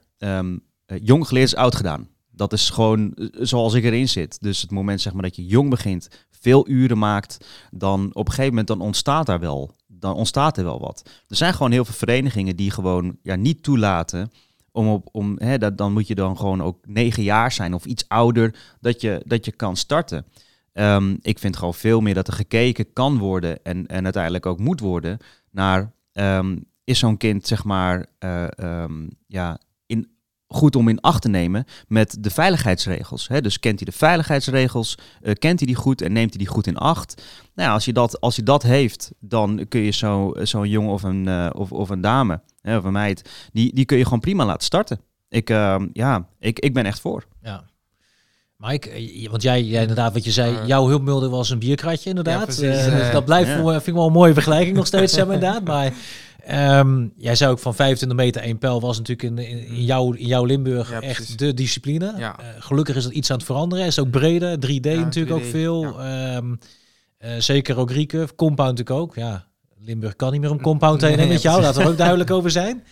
[1.02, 2.08] jong geleerd is oud gedaan.
[2.32, 4.42] Dat is gewoon eh, zoals ik erin zit.
[4.42, 8.32] Dus het moment zeg maar, dat je jong begint, veel uren maakt, dan op een
[8.32, 11.10] gegeven moment dan ontstaat daar wel, dan ontstaat er wel wat.
[11.28, 14.32] Er zijn gewoon heel veel verenigingen die gewoon ja, niet toelaten
[14.72, 17.86] om op, om, hè, dat, dan moet je dan gewoon ook negen jaar zijn of
[17.86, 20.26] iets ouder, dat je, dat je kan starten.
[20.74, 24.60] Ehm, ik vind gewoon veel meer dat er gekeken kan worden en, en uiteindelijk ook
[24.60, 25.18] moet worden
[25.52, 29.60] naar, ehm, is zo'n kind zeg maar, eh, ehm, ja,
[30.54, 33.28] goed om in acht te nemen met de veiligheidsregels.
[33.28, 33.42] Hè?
[33.42, 36.68] Dus kent hij de veiligheidsregels, eh, kent hij die goed en neemt hij die goed
[36.68, 37.22] in acht.
[37.56, 40.92] Nou ja, als je dat, als je dat heeft, dan kun je zo- zo'n jongen
[40.94, 44.04] of een, eh, of, of een dame, hè, of een meid, die, die kun je
[44.04, 45.00] gewoon prima laten starten.
[45.30, 47.26] Ik, ehm, ja, ik, ik ben echt voor.
[47.42, 47.70] Ja.
[48.58, 50.68] Mike, eh, want jij, jij inderdaad, wat je zei, Eh.
[50.68, 52.40] jouw hulpmiddel was een bierkratje inderdaad.
[52.40, 53.56] Ja, precies, Eh, eh, dat blijft, ja.
[53.72, 55.64] vind ik wel een mooie vergelijking nog steeds, zeg maar, inderdaad.
[55.64, 55.94] Maar
[56.46, 60.12] ehm, jij zei ook van 25 meter één pijl was natuurlijk in, in, in, jouw,
[60.12, 62.14] in jouw Limburg Ja, echt de discipline.
[62.18, 62.40] Ja.
[62.40, 63.86] Eh, gelukkig is dat iets aan het veranderen.
[63.86, 66.00] Is ook breder, 3D Ja, natuurlijk 3D, ook veel.
[66.00, 66.56] Ehm,
[67.18, 69.16] eh, zeker ook Rieke, compound natuurlijk ook.
[69.16, 69.48] Ja,
[69.80, 72.32] Limburg kan niet meer om compound heen Nee, met ja, jou, laten we ook duidelijk
[72.32, 72.84] over zijn.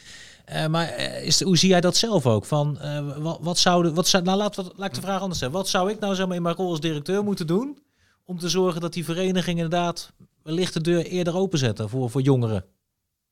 [0.46, 2.46] Eh, maar is, hoe zie jij dat zelf ook?
[2.46, 2.78] Van,
[3.18, 5.56] wat, wat zou de, wat zou, nou laat, wat, laat ik de vraag anders stellen.
[5.56, 7.78] Wat zou ik nou zeg maar, in mijn rol als directeur moeten doen
[8.26, 10.12] om te zorgen dat die vereniging inderdaad
[10.44, 12.66] wellicht de deur eerder openzetten voor, voor jongeren?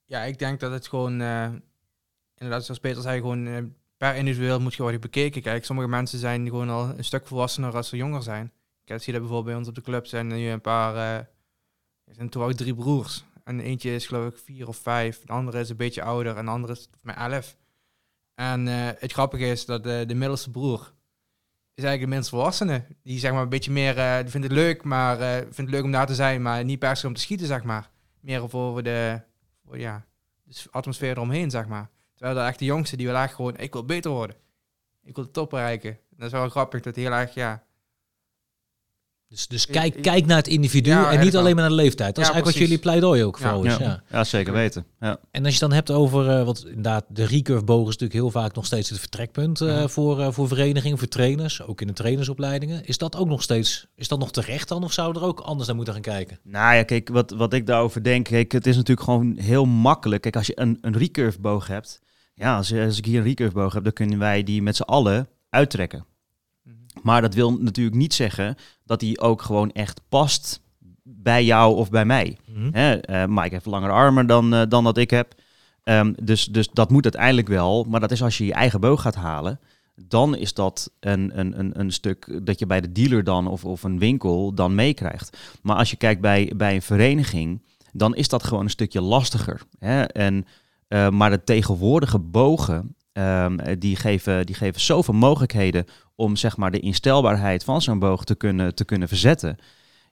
[0.07, 1.49] Ja, ik denk dat het gewoon, eh,
[2.35, 3.63] inderdaad, zoals Peter zei, gewoon eh,
[3.97, 5.41] per individueel moet je worden bekeken.
[5.41, 8.51] Kijk, sommige mensen zijn gewoon al een stuk volwassener als ze jonger zijn.
[8.83, 11.15] Ik zie dat bijvoorbeeld bij ons op de club zijn nu een paar, eh,
[12.03, 13.23] er zijn toch ook drie broers.
[13.43, 16.45] En eentje is geloof ik vier of vijf, de andere is een beetje ouder en
[16.45, 17.57] de andere is met elf.
[18.35, 20.93] En het grappige is dat de middelste broer
[21.73, 22.85] is eigenlijk de minst volwassene.
[23.03, 25.91] Die zeg maar een beetje meer, die vindt het leuk, maar vindt het leuk om
[25.91, 27.89] daar te zijn, maar niet per se om te schieten, zeg maar.
[28.19, 29.21] Meer voor de,
[29.71, 30.05] ja,
[30.43, 31.89] de s- atmosfeer eromheen, zeg maar.
[32.15, 34.35] Terwijl de echt de jongste, die wil eigenlijk gewoon, ik wil beter worden.
[35.03, 35.99] Ik wil de top bereiken.
[36.09, 37.65] Dat is wel grappig, dat heel erg, ja...
[39.29, 42.15] Dus, dus kijk, kijk naar het individu Ja, en niet alleen maar naar de leeftijd.
[42.15, 43.77] Dat is eigenlijk wat jullie pleidooi ook voor is.
[43.77, 43.85] Ja.
[43.85, 44.03] Ja.
[44.11, 44.85] Ja, zeker weten.
[44.99, 45.19] Ja.
[45.31, 48.19] En als je het dan hebt over, eh wat inderdaad, de recurve bogen is natuurlijk
[48.19, 49.87] heel vaak nog steeds het vertrekpunt eh, Ja.
[49.87, 52.85] voor, eh, voor verenigingen, voor trainers, ook in de trainersopleidingen.
[52.85, 55.39] Is dat ook nog steeds, is dat nog terecht dan of zouden we er ook
[55.39, 56.39] anders naar moeten gaan kijken?
[56.43, 60.21] Nou ja, kijk, wat, wat ik daarover denk, kijk, het is natuurlijk gewoon heel makkelijk.
[60.21, 62.01] Kijk, als je een, een recurve boog hebt,
[62.33, 64.81] ja, als, als ik hier een recurve boog heb, dan kunnen wij die met z'n
[64.81, 66.05] allen uittrekken.
[67.03, 68.55] Maar dat wil natuurlijk niet zeggen
[68.85, 70.61] dat die ook gewoon echt past
[71.03, 72.37] bij jou of bij mij.
[72.71, 75.33] Hè, eh, Mike heeft langere armen dan, eh, dan dat ik heb.
[75.83, 77.83] Ehm, dus, dus dat moet uiteindelijk wel.
[77.83, 79.59] Maar dat is als je je eigen boog gaat halen.
[79.95, 83.65] Dan is dat een, een, een, een stuk dat je bij de dealer dan of,
[83.65, 85.37] of een winkel dan meekrijgt.
[85.61, 89.61] Maar als je kijkt bij, bij een vereniging, dan is dat gewoon een stukje lastiger.
[89.79, 90.03] Hè?
[90.03, 90.45] En,
[90.87, 95.85] eh, maar de tegenwoordige bogen, ehm, die, geven, die geven zoveel mogelijkheden
[96.17, 99.57] om zeg maar, de instelbaarheid van zo'n boog te kunnen, te kunnen verzetten.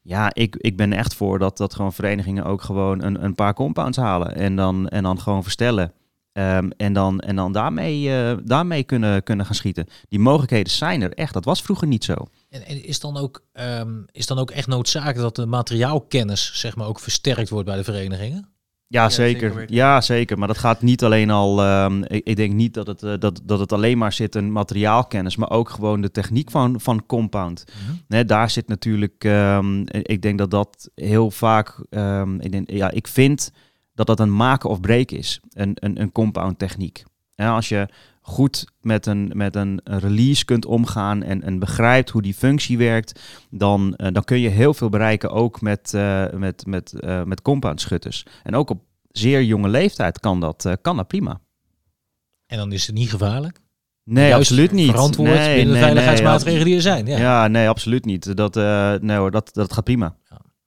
[0.01, 3.53] Ja, ik, ik ben echt voor dat, dat gewoon verenigingen ook gewoon een, een paar
[3.53, 5.93] compounds halen en dan, en dan gewoon verstellen.
[6.31, 9.87] Ehm, en dan, en dan daarmee, eh, daarmee kunnen, kunnen gaan schieten.
[10.09, 11.33] Die mogelijkheden zijn er echt.
[11.33, 12.13] Dat was vroeger niet zo.
[12.49, 16.75] En, en is, dan ook, ehm, is dan ook echt noodzakelijk dat de materiaalkennis zeg
[16.75, 18.54] maar, ook versterkt wordt bij de verenigingen?
[18.87, 19.73] Ja, zeker.
[19.73, 20.37] Ja, zeker.
[20.37, 21.61] Maar dat gaat niet alleen al.
[21.61, 24.51] ehm, ik, ik denk niet dat het, eh, dat, dat het alleen maar zit in
[24.51, 27.63] materiaalkennis, maar ook gewoon de techniek van, van compound.
[28.07, 29.23] Nee, daar zit natuurlijk.
[29.23, 31.83] ehm, ik denk dat dat heel vaak.
[31.89, 33.51] ehm, ik, denk, ja, ik vind
[33.93, 35.39] dat dat een maken of breken is.
[35.53, 37.03] Een, een, een compound techniek.
[37.35, 37.87] En als je
[38.27, 43.19] goed met een, met een release kunt omgaan en, en begrijpt hoe die functie werkt,
[43.49, 47.41] dan, eh, dan kun je heel veel bereiken ook met, eh, met, met, eh, met
[47.41, 48.25] compound schutters.
[48.43, 51.39] En ook op zeer jonge leeftijd kan dat, kan dat prima.
[52.45, 53.59] En dan is het niet gevaarlijk?
[54.03, 54.89] Nee, Juist absoluut niet.
[54.89, 57.05] Verantwoord nee, binnen de nee, veiligheidsmaatregelen die er zijn.
[57.05, 57.17] Ja.
[57.17, 57.47] ja.
[57.47, 58.35] nee, absoluut niet.
[58.35, 58.55] Dat,
[59.01, 60.15] nee hoor, dat, dat gaat prima.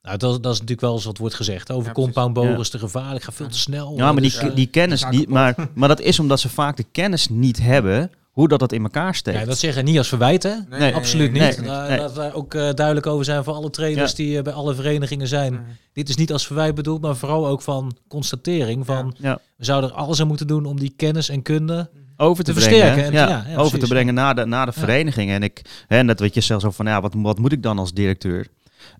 [0.02, 1.70] Nou, dat, dat is natuurlijk wel eens wat wordt gezegd.
[1.72, 2.58] Over Ja, compoundbogen Ja.
[2.58, 3.96] is te gevaarlijk, gaat veel te snel.
[3.96, 6.84] Ja, maar die, Dus, die kennis, die maar, maar dat is omdat ze vaak de
[6.92, 9.38] kennis niet hebben hoe dat, dat in elkaar steekt.
[9.38, 10.54] ja, dat zeggen niet als verwijt, hè?
[10.68, 11.60] Nee, Nee, Absoluut nee, niet.
[11.60, 11.68] nee.
[11.98, 14.16] Laten wij ook eh, duidelijk over zijn voor alle trainers Ja.
[14.16, 15.52] die eh, bij alle verenigingen zijn.
[15.52, 15.62] nee.
[15.92, 19.38] Dit is niet als verwijt bedoeld, maar vooral ook van constatering van Ja.
[19.56, 21.90] we zouden er alles aan moeten doen om die kennis en kunde.
[22.20, 22.78] over te, te brengen.
[22.80, 23.80] versterken en- ja, ja, ja, over precies.
[23.80, 24.80] te brengen naar de, naar de Ja.
[24.80, 25.34] verenigingen.
[25.34, 27.78] En ik, hè, net weet je zelfs zo van, ja, wat, wat moet ik dan
[27.78, 28.46] als directeur?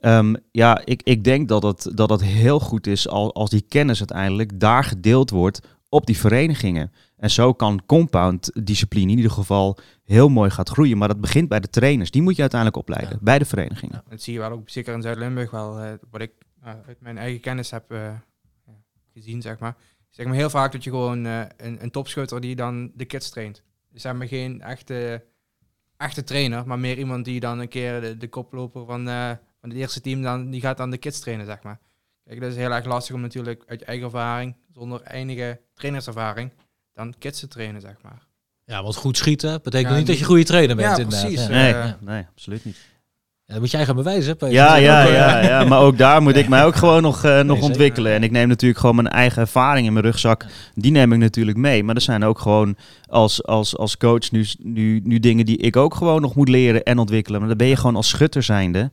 [0.01, 3.65] Ehm, ja, ik, ik denk dat het, dat het heel goed is als, als die
[3.69, 6.93] kennis uiteindelijk daar gedeeld wordt op die verenigingen.
[7.17, 10.99] En zo kan compound discipline in ieder geval heel mooi gaat groeien.
[10.99, 12.11] Maar dat begint bij de trainers.
[12.11, 13.19] Die moet je uiteindelijk opleiden, Ja.
[13.21, 14.03] bij de verenigingen.
[14.09, 17.19] Dat zie je wel ook zeker in Zuid-Limburg wel, eh, wat ik eh, uit mijn
[17.19, 18.11] eigen kennis heb eh,
[19.15, 19.77] gezien, zeg maar.
[20.09, 23.63] Zeg maar heel vaak dat je gewoon een, een topschutter die dan de kids traint.
[23.93, 25.25] Dus hebben we geen echte,
[25.97, 29.09] echte trainer, maar meer iemand die dan een keer de, de koploper van,
[29.61, 31.79] van het eerste team, dan, die gaat dan de kids trainen, zeg maar.
[32.25, 36.53] Kijk, dat is heel erg lastig om natuurlijk uit je eigen ervaring, zonder enige trainerservaring,
[36.93, 38.27] dan kids te trainen, zeg maar.
[38.65, 40.97] Ja, want goed schieten betekent Ja, niet dat je goede trainer bent.
[40.97, 41.21] Ja, inderdaad.
[41.27, 41.47] precies.
[41.47, 41.69] Ja.
[41.69, 42.77] Eh, Nee, nee, absoluut niet.
[43.49, 44.37] Ja, dat moet jij gaan bewijzen.
[44.37, 44.55] Peter.
[44.55, 47.25] Ja, ja, ook, eh, ja, ja, maar ook daar moet ik mij ook gewoon nog,
[47.25, 48.13] eh, nog ontwikkelen.
[48.13, 50.47] En ik neem natuurlijk gewoon mijn eigen ervaring in mijn rugzak.
[50.75, 51.85] Die neem ik natuurlijk mee.
[51.85, 55.77] Maar er zijn ook gewoon als, als, als coach nu, nu, nu dingen die ik
[55.77, 57.41] ook gewoon nog moet leren en ontwikkelen.
[57.41, 58.91] Maar dan ben je gewoon als schutter zijnde.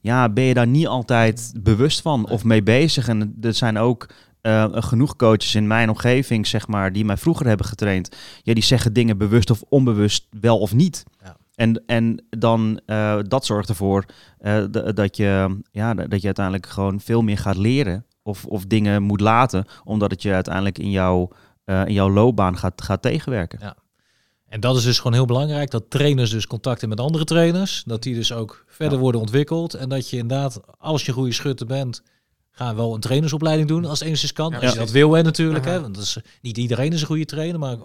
[0.00, 3.08] Ja, ben je daar niet altijd bewust van of mee bezig.
[3.08, 4.06] En er zijn ook
[4.40, 8.16] eh, genoeg coaches in mijn omgeving, zeg maar, die mij vroeger hebben getraind.
[8.42, 11.04] Ja, die zeggen dingen bewust of onbewust wel of niet.
[11.24, 11.36] Ja.
[11.54, 14.04] En, en dan uh, dat zorgt ervoor
[14.40, 18.06] uh, dat, je, ja, dat je uiteindelijk gewoon veel meer gaat leren.
[18.22, 21.30] Of, of dingen moet laten, omdat het je uiteindelijk in, jouw
[21.66, 23.58] uh, in jouw loopbaan gaat, gaat tegenwerken.
[23.62, 23.76] Ja.
[24.48, 28.02] En dat is dus gewoon heel belangrijk, dat trainers dus contacten met andere trainers, dat
[28.02, 29.02] die dus ook verder ja.
[29.02, 29.74] worden ontwikkeld.
[29.74, 32.02] En dat je inderdaad, als je een goede schutter bent,
[32.50, 34.50] ga wel een trainersopleiding doen als het enigszins kan.
[34.50, 37.06] Ja, als je dat wil hè, natuurlijk, hè, want dat is, niet iedereen is een
[37.06, 37.76] goede trainer, maar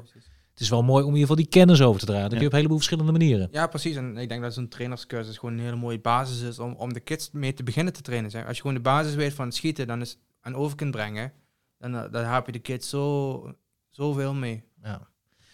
[0.57, 2.29] het is wel mooi om in ieder geval die kennis over te dragen.
[2.29, 2.37] Dat ja.
[2.37, 3.47] kun je op een heleboel verschillende manieren.
[3.51, 3.95] Ja, precies.
[3.95, 6.99] En ik denk dat zo'n trainerscursus gewoon een hele mooie basis is om, om de
[6.99, 8.31] kids mee te beginnen te trainen.
[8.31, 8.45] Zeg.
[8.45, 11.31] Als je gewoon de basis weet van schieten, dan is aan over kunt brengen,
[11.77, 13.55] dan, dan heb je de kids zo,
[13.89, 14.63] zoveel mee.
[14.83, 15.07] Ja.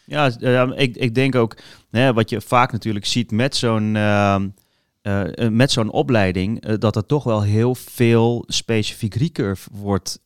[0.06, 1.58] Ja, ik, ik denk ook,
[1.90, 4.40] hè, wat je vaak natuurlijk ziet met zo'n uh,
[5.02, 10.22] uh, met zo'n opleiding, uh, dat er toch wel heel veel specifiek recurve wordt,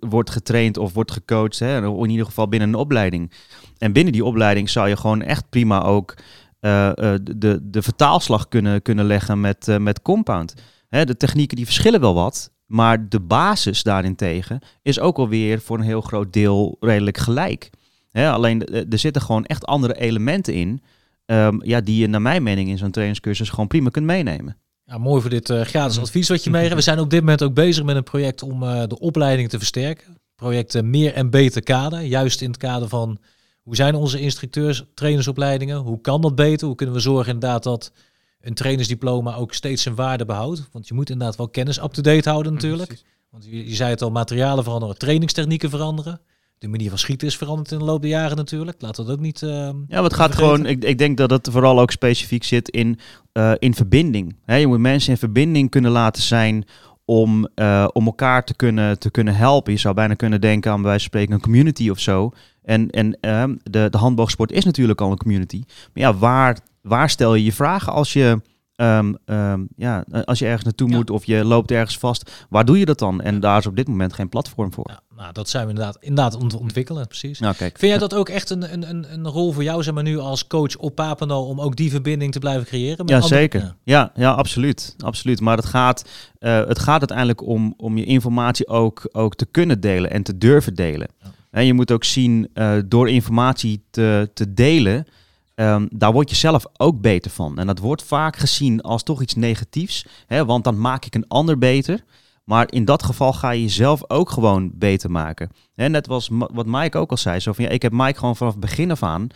[0.00, 1.58] wordt getraind of wordt gecoacht.
[1.58, 3.32] Hè, in ieder geval binnen een opleiding.
[3.78, 6.14] En binnen die opleiding zou je gewoon echt prima ook
[6.60, 6.92] uh,
[7.22, 10.54] de, de vertaalslag kunnen, kunnen leggen met, uh, met compound.
[10.88, 15.78] Hè, de technieken die verschillen wel wat, maar de basis daarentegen is ook alweer voor
[15.78, 17.70] een heel groot deel redelijk gelijk.
[18.10, 20.82] Hè, alleen er zitten gewoon echt andere elementen in,
[21.26, 24.56] um, ja, die je naar mijn mening in zo'n trainingscursus gewoon prima kunt meenemen.
[24.92, 26.74] Ja, mooi voor dit eh, gratis advies wat je meegeeft.
[26.74, 29.58] We zijn op dit moment ook bezig met een project om eh, de opleiding te
[29.58, 30.16] versterken.
[30.36, 32.00] Project eh, Meer en Beter Kader.
[32.00, 33.18] Juist in het kader van
[33.62, 35.76] hoe zijn onze instructeurs, trainersopleidingen?
[35.76, 36.66] Hoe kan dat beter?
[36.66, 37.92] Hoe kunnen we zorgen inderdaad dat
[38.40, 40.68] een trainersdiploma ook steeds zijn waarde behoudt?
[40.72, 42.88] Want je moet inderdaad wel kennis up-to-date houden natuurlijk.
[42.88, 43.06] Precies.
[43.30, 46.20] Want je, je zei het al, materialen veranderen, trainingstechnieken veranderen.
[46.62, 48.80] De manier van schieten is veranderd in de loop der jaren natuurlijk.
[48.80, 49.42] Laat dat ook niet...
[49.42, 50.56] ehm, Ja, maar het gaat vergeten.
[50.56, 50.66] gewoon.
[50.66, 52.98] Ik, ik denk dat het vooral ook specifiek zit in,
[53.32, 54.36] eh, in verbinding.
[54.44, 56.64] Hè, je moet mensen in verbinding kunnen laten zijn
[57.04, 59.72] om, eh, om elkaar te kunnen, te kunnen helpen.
[59.72, 62.30] Je zou bijna kunnen denken aan bij wijze van spreken een community of zo.
[62.62, 65.62] En, en ehm, de, de handboogsport is natuurlijk al een community.
[65.66, 68.40] Maar ja, waar, waar stel je je vragen als je,
[68.82, 70.96] ehm, ehm, ja, als je ergens naartoe Ja.
[70.96, 72.46] moet of je loopt ergens vast?
[72.48, 73.20] Waar doe je dat dan?
[73.20, 74.90] En daar is op dit moment geen platform voor.
[74.90, 77.38] ja, nou, dat zijn we inderdaad, inderdaad ont- ontwikkelen, precies.
[77.40, 77.78] Nou, kijk.
[77.78, 80.18] Vind jij dat ook echt een, een, een, een rol voor jou, zeg maar nu
[80.18, 82.96] als coach op Papendal, om ook die verbinding te blijven creëren?
[82.98, 83.74] met Ja, andere- zeker.
[83.84, 84.10] Ja.
[84.14, 84.94] Ja, absoluut.
[84.98, 85.40] absoluut.
[85.40, 86.04] Maar het gaat,
[86.38, 90.38] eh, het gaat uiteindelijk om, om je informatie ook, ook te kunnen delen en te
[90.38, 91.08] durven delen.
[91.22, 91.30] Ja.
[91.50, 95.06] En je moet ook zien, eh, door informatie te, te delen,
[95.54, 97.58] ehm, daar word je zelf ook beter van.
[97.58, 101.28] En dat wordt vaak gezien als toch iets negatiefs, hè, want dan maak ik een
[101.28, 102.04] ander beter.
[102.44, 105.50] Maar in dat geval ga je jezelf ook gewoon beter maken.
[105.74, 107.40] Hè, net was wat Mike ook al zei.
[107.40, 109.30] Zo van, ja, ik heb Mike gewoon vanaf het begin af aan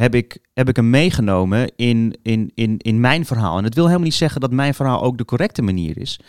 [0.00, 3.58] heb ik, heb ik hem meegenomen in, in, in, in mijn verhaal.
[3.58, 6.20] En het wil helemaal niet zeggen dat mijn verhaal ook de correcte manier is.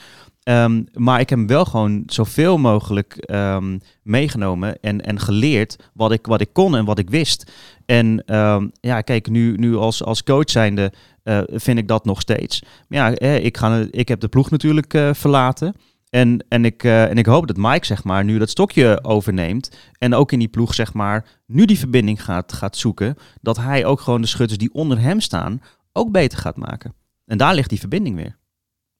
[0.43, 6.25] Ehm, maar ik heb wel gewoon zoveel mogelijk ehm, meegenomen en, en geleerd wat ik,
[6.25, 7.51] wat ik kon en wat ik wist.
[7.85, 10.91] En ehm, ja, kijk, nu, nu als, als coach zijnde
[11.23, 12.63] eh, vind ik dat nog steeds.
[12.87, 15.75] Maar ja, ik, ga, ik heb de ploeg natuurlijk eh, verlaten.
[16.09, 19.71] En, en, ik, eh, en ik hoop dat Mike, zeg maar, nu dat stokje overneemt.
[19.97, 23.15] En ook in die ploeg, zeg maar, nu die verbinding gaat, gaat zoeken.
[23.41, 25.61] Dat hij ook gewoon de schutters die onder hem staan,
[25.93, 26.93] ook beter gaat maken.
[27.25, 28.39] En daar ligt die verbinding weer.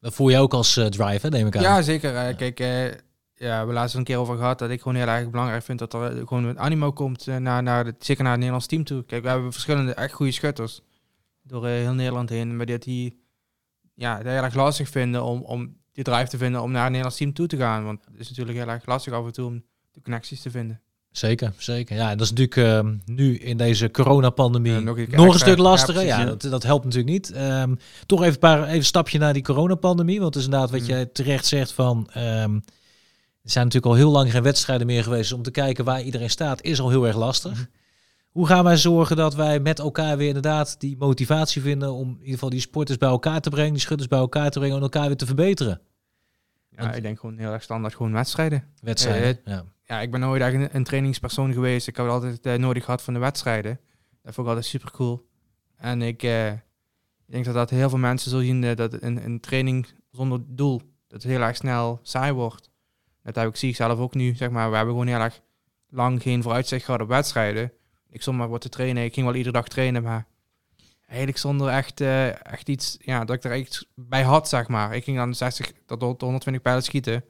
[0.01, 1.61] Dat voel je ook als eh, driver, neem ik aan.
[1.61, 2.15] Ja, zeker.
[2.15, 2.93] Eh, Kijk, eh, ja,
[3.35, 5.93] we hebben laatst een keer over gehad dat ik gewoon heel erg belangrijk vind dat
[5.93, 9.03] er gewoon een animo komt naar, naar het, zeker naar het Nederlands team toe.
[9.03, 10.81] Kijk, we hebben verschillende echt goede schutters
[11.43, 13.19] door heel Nederland heen, maar dat die
[13.93, 16.89] ja, het heel erg lastig vinden om, om die drive te vinden om naar het
[16.89, 17.83] Nederlands team toe te gaan.
[17.83, 20.81] Want het is natuurlijk heel erg lastig af en toe om de connecties te vinden.
[21.11, 21.95] Zeker, zeker.
[21.95, 25.19] Ja, en dat is natuurlijk ehm, nu in deze coronapandemie nog, nog een een keer
[25.25, 25.45] extra.
[25.47, 26.05] stuk lastiger.
[26.05, 27.31] Ja, dat, dat helpt natuurlijk niet.
[27.31, 30.19] Ehm, toch even een paar even een stapje naar die coronapandemie.
[30.19, 30.85] Want het is inderdaad wat Mm.
[30.87, 32.09] jij terecht zegt van...
[32.13, 32.53] ehm,
[33.43, 35.31] er zijn natuurlijk al heel lang geen wedstrijden meer geweest.
[35.31, 37.51] Om te kijken waar iedereen staat is al heel erg lastig.
[37.51, 37.61] Mhm.
[38.31, 41.93] Hoe gaan wij zorgen dat wij met elkaar weer inderdaad die motivatie vinden...
[41.93, 44.59] om in ieder geval die sporters bij elkaar te brengen, die schutters bij elkaar te
[44.59, 44.75] brengen...
[44.77, 45.81] en elkaar weer te verbeteren?
[46.69, 48.63] Ja, Want- ik denk gewoon heel erg standaard gewoon wedstrijden.
[48.81, 49.63] Wedstrijden, Eh, ja.
[49.91, 51.87] Ja, ik ben nooit echt een, trainingspersoon geweest.
[51.87, 53.79] Ik heb altijd eh, nodig gehad van de wedstrijden.
[54.21, 55.27] Dat vond ik altijd super cool.
[55.75, 56.61] En ik, eh, ik
[57.25, 60.81] denk dat dat heel veel mensen zullen zien eh, dat een, een training zonder doel,
[61.07, 62.69] dat heel erg snel saai wordt.
[63.23, 64.69] Dat heb ik, zie ik zelf ook nu, zeg maar.
[64.69, 65.41] We hebben gewoon heel erg
[65.89, 67.71] lang geen vooruitzicht gehad op wedstrijden.
[68.09, 69.03] Ik stond maar wat te trainen.
[69.03, 70.27] Ik ging wel iedere dag trainen, maar
[71.07, 74.95] eigenlijk zonder echt, echt iets, ja, dat ik er echt bij had, zeg maar.
[74.95, 77.23] Ik ging dan 60 tot 120 pijlen schieten.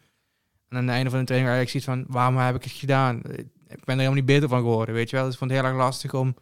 [0.72, 3.18] En aan het einde van de training eigenlijk zoiets van, waarom heb ik het gedaan?
[3.18, 5.26] Ik ben er helemaal niet beter van geworden, weet je wel.
[5.26, 6.36] Dus ik vond het heel erg lastig om,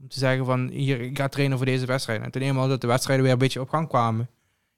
[0.00, 2.22] om te zeggen van, hier, ik ga trainen voor deze wedstrijd.
[2.22, 4.28] En toen eenmaal dat de wedstrijden weer een beetje op gang kwamen,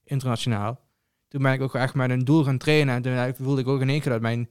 [0.05, 0.81] internationaal,
[1.29, 2.95] toen ben ik ook echt met een doel gaan trainen.
[2.95, 4.49] En toen voelde ik ook in één keer dat mijn,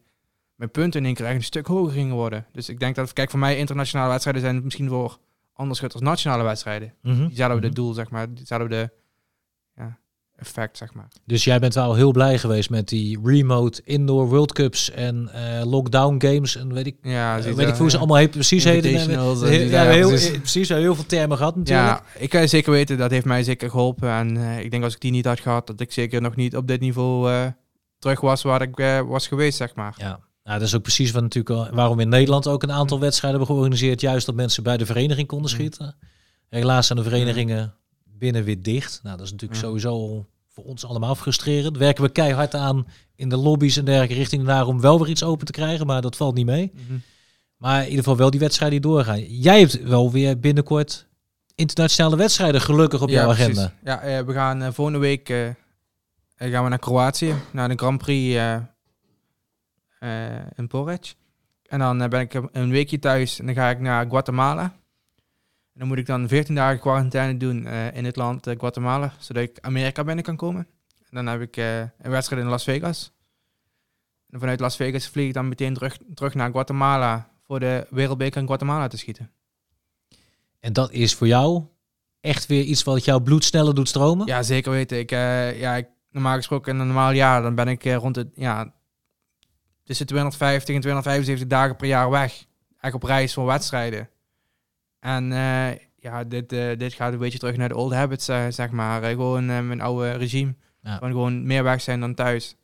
[0.55, 2.45] mijn punten in één keer echt een stuk hoger gingen worden.
[2.51, 5.17] Dus ik denk dat, kijk, voor mij internationale wedstrijden zijn misschien voor
[5.53, 6.93] andere schutters nationale wedstrijden.
[7.01, 7.27] Mhm.
[7.27, 7.75] Diezelfde Mhm.
[7.75, 8.33] doel, zeg maar.
[8.33, 8.89] Diezelfde ja,
[10.41, 11.07] effect, zeg maar.
[11.25, 15.65] Dus jij bent wel heel blij geweest met die remote indoor World Cups en eh,
[15.65, 18.89] lockdown games en weet ik, Ja, eh, weet ik hoe ze allemaal heet, precies heten.
[18.91, 20.69] Invitationals en Heel- ja, ja, heel, precies.
[20.69, 21.87] eh, heel veel termen gehad natuurlijk.
[21.87, 24.09] Ja, ik kan zeker weten, dat heeft mij zeker geholpen.
[24.09, 26.55] En eh, ik denk als ik die niet had gehad, dat ik zeker nog niet
[26.55, 27.45] op dit niveau eh,
[27.99, 29.93] terug was waar ik eh, was geweest, zeg maar.
[29.97, 30.19] Ja.
[30.43, 33.39] Nou, dat is ook precies wat natuurlijk al- waarom in Nederland ook een aantal wedstrijden
[33.39, 34.01] hebben georganiseerd.
[34.01, 35.57] Juist dat mensen bij de vereniging konden Mm.
[35.57, 35.95] schieten.
[36.49, 37.73] Helaas zijn de verenigingen
[38.21, 38.99] binnen weer dicht.
[39.03, 39.67] Nou, dat is natuurlijk Ja.
[39.67, 41.77] sowieso voor ons allemaal frustrerend.
[41.77, 45.23] Werken we keihard aan in de lobby's en dergelijke richting naar om wel weer iets
[45.23, 46.71] open te krijgen, maar dat valt niet mee.
[46.73, 46.97] Mhm.
[47.57, 49.19] Maar in ieder geval wel die wedstrijden die doorgaan.
[49.23, 51.07] Jij hebt wel weer binnenkort
[51.55, 53.43] internationale wedstrijden gelukkig op jouw precies.
[53.43, 53.73] agenda.
[53.83, 55.49] Ja, eh, we gaan eh, volgende week eh,
[56.35, 58.57] gaan we naar Kroatië, naar de Grand Prix eh,
[60.55, 61.13] in Porec.
[61.65, 64.73] En dan ben ik een weekje thuis en dan ga ik naar Guatemala.
[65.73, 69.13] En dan moet ik dan 14 dagen quarantaine doen eh, in het land eh, Guatemala,
[69.19, 70.67] zodat ik Amerika binnen kan komen.
[71.09, 73.11] En dan heb ik eh, een wedstrijd in Las Vegas.
[74.29, 78.41] En vanuit Las Vegas vlieg ik dan meteen terug, terug naar Guatemala voor de Wereldbeker
[78.41, 79.31] in Guatemala te schieten.
[80.59, 81.63] En dat is voor jou
[82.19, 84.27] echt weer iets wat jouw bloed sneller doet stromen?
[84.27, 84.99] Ja, zeker weten.
[84.99, 88.73] Ik, ja, ik normaal gesproken in een normaal jaar, dan ben ik rond het, ja,
[89.83, 92.45] tussen 250 en 275 dagen per jaar weg.
[92.79, 94.09] Echt op reis voor wedstrijden.
[95.01, 98.45] En eh, ja, dit, eh, dit gaat een beetje terug naar de old habits, eh,
[98.49, 99.03] zeg maar.
[99.03, 100.55] Gewoon mijn oude regime.
[100.81, 100.99] Ja.
[100.99, 102.55] Van gewoon meer weg zijn dan thuis.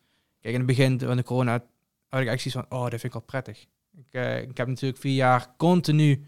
[0.42, 1.64] Kijk, in het begin van de corona
[2.08, 3.66] had ik echt zoiets van, oh, dat vind ik wel prettig.
[3.94, 4.14] Ik,
[4.50, 6.26] ik heb natuurlijk vier jaar continu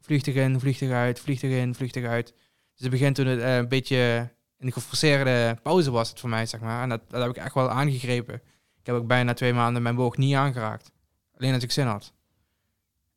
[0.00, 2.34] vliegtuig in, vliegtuig uit, vliegtuig in, vliegtuig uit.
[2.72, 6.60] Dus het begin toen het een beetje een geforceerde pauze was het voor mij, zeg
[6.60, 6.82] maar.
[6.82, 8.34] En dat, dat heb ik echt wel aangegrepen.
[8.78, 10.92] Ik heb ook bijna twee maanden mijn boog niet aangeraakt.
[11.36, 12.12] Alleen als ik zin had.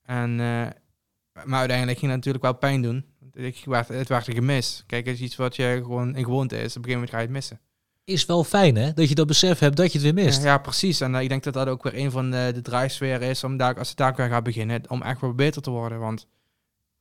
[0.01, 0.67] En, eh,
[1.43, 3.05] maar uiteindelijk ging het natuurlijk wel pijn doen.
[3.31, 4.83] Het werd een gemis.
[4.87, 6.77] Kijk, het is iets wat je gewoon in gewoonte is.
[6.77, 7.59] Op een gegeven moment ga je het missen.
[8.03, 10.41] Is wel fijn hè, dat je dat besef hebt dat je het weer mist.
[10.41, 11.01] Ja, ja, precies.
[11.01, 13.57] En eh, ik denk dat dat ook weer een van de, de drijfsferen is om
[13.57, 15.99] daar, als het daar weer gaat beginnen, om echt weer beter te worden.
[15.99, 16.27] Want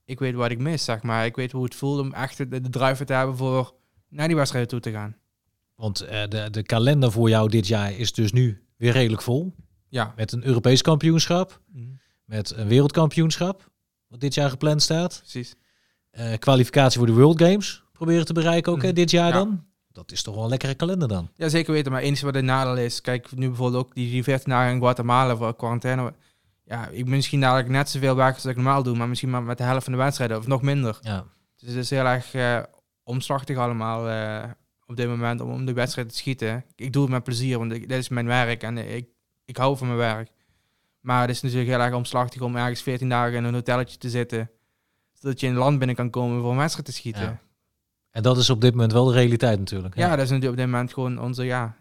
[0.05, 1.25] ik weet wat ik mis, zeg maar.
[1.25, 3.75] Ik weet hoe het voelt om echt de, de drive te hebben voor
[4.09, 5.17] naar die wedstrijden toe te gaan.
[5.75, 9.55] Want eh, de, de kalender voor jou dit jaar is dus nu weer redelijk vol.
[9.89, 10.13] Ja.
[10.17, 11.61] Met een Europees kampioenschap,
[12.25, 13.71] met een wereldkampioenschap,
[14.15, 15.19] wat dit jaar gepland staat.
[15.21, 15.55] Precies.
[16.11, 18.95] Eh, kwalificatie voor de World Games proberen te bereiken ook hè, Mhm.
[18.97, 19.33] dit jaar Ja.
[19.35, 19.65] dan.
[19.93, 21.29] Dat is toch wel een lekkere kalender dan.
[21.37, 21.93] Ja, zeker weten.
[21.93, 25.37] Maar eens wat het nadeel is, kijk, nu bijvoorbeeld ook die, 14 dagen in Guatemala
[25.37, 26.15] voor quarantaine.
[26.65, 29.43] Ja, ik ben misschien dadelijk net zoveel weg als ik normaal doe, maar misschien maar
[29.43, 30.99] met de helft van de wedstrijden of nog minder.
[31.01, 31.25] Ja.
[31.57, 32.63] Dus het is heel erg eh,
[33.03, 34.51] omslachtig allemaal eh,
[34.87, 36.65] op dit moment om, om de wedstrijd te schieten.
[36.77, 39.07] Ik doe het met plezier, want ik, dit is mijn werk en ik,
[39.45, 40.31] ik hou van mijn werk.
[41.05, 44.11] Maar het is natuurlijk heel erg omslachtig om ergens 14 dagen in een hotelletje te
[44.11, 44.51] zitten.
[45.13, 47.23] Zodat je in het land binnen kan komen voor een wedstrijd te schieten.
[47.23, 47.29] Ja.
[47.29, 47.41] Ja,
[48.11, 49.95] En dat is op dit moment wel de realiteit natuurlijk.
[49.97, 51.77] dat is natuurlijk op dit moment gewoon onze, ja,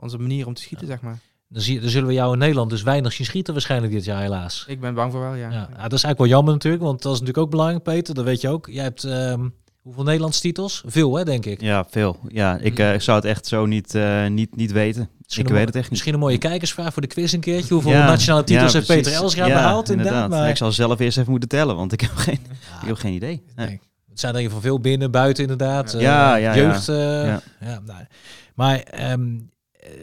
[0.00, 1.18] onze manier om te schieten, zeg maar.
[1.48, 4.20] Dan, zie, dan zullen we jou in Nederland dus weinig zien schieten waarschijnlijk dit jaar
[4.20, 4.64] helaas.
[4.68, 5.50] Ik ben bang voor wel, Ja.
[5.50, 5.68] ja.
[5.76, 8.14] Ja, dat is eigenlijk wel jammer natuurlijk, want dat is natuurlijk ook belangrijk, Peter.
[8.14, 8.66] Dat weet je ook.
[8.66, 9.48] Jij hebt ehm,
[9.86, 10.82] hoeveel Nederlandse titels?
[10.86, 11.60] Veel, hè, denk ik.
[11.60, 12.16] Ja, veel.
[12.28, 15.08] Ja, ik eh, zou het echt zo niet, eh, niet, niet weten.
[15.22, 15.90] Misschien ik weet het echt niet.
[15.90, 17.74] Misschien een mooie kijkersvraag voor de quiz een keertje.
[17.74, 19.12] Hoeveel Ja, nationale titels ja, heeft Peter.
[19.12, 19.90] Elstra Ja, behaald?
[19.90, 20.30] Inderdaad.
[20.30, 22.40] Maar, Ik zal zelf eerst even moeten tellen, want ik heb geen,
[22.82, 23.42] ik heb geen idee.
[23.56, 23.66] Nee.
[23.66, 23.80] nee.
[24.08, 25.92] Het zijn er in ieder geval veel binnen, buiten inderdaad.
[25.92, 26.00] Ja.
[26.00, 26.62] Ja, ja, ja.
[26.62, 26.86] jeugd.
[26.86, 27.40] Ja.
[27.60, 28.04] ja, nou,
[28.54, 29.38] maar ehm,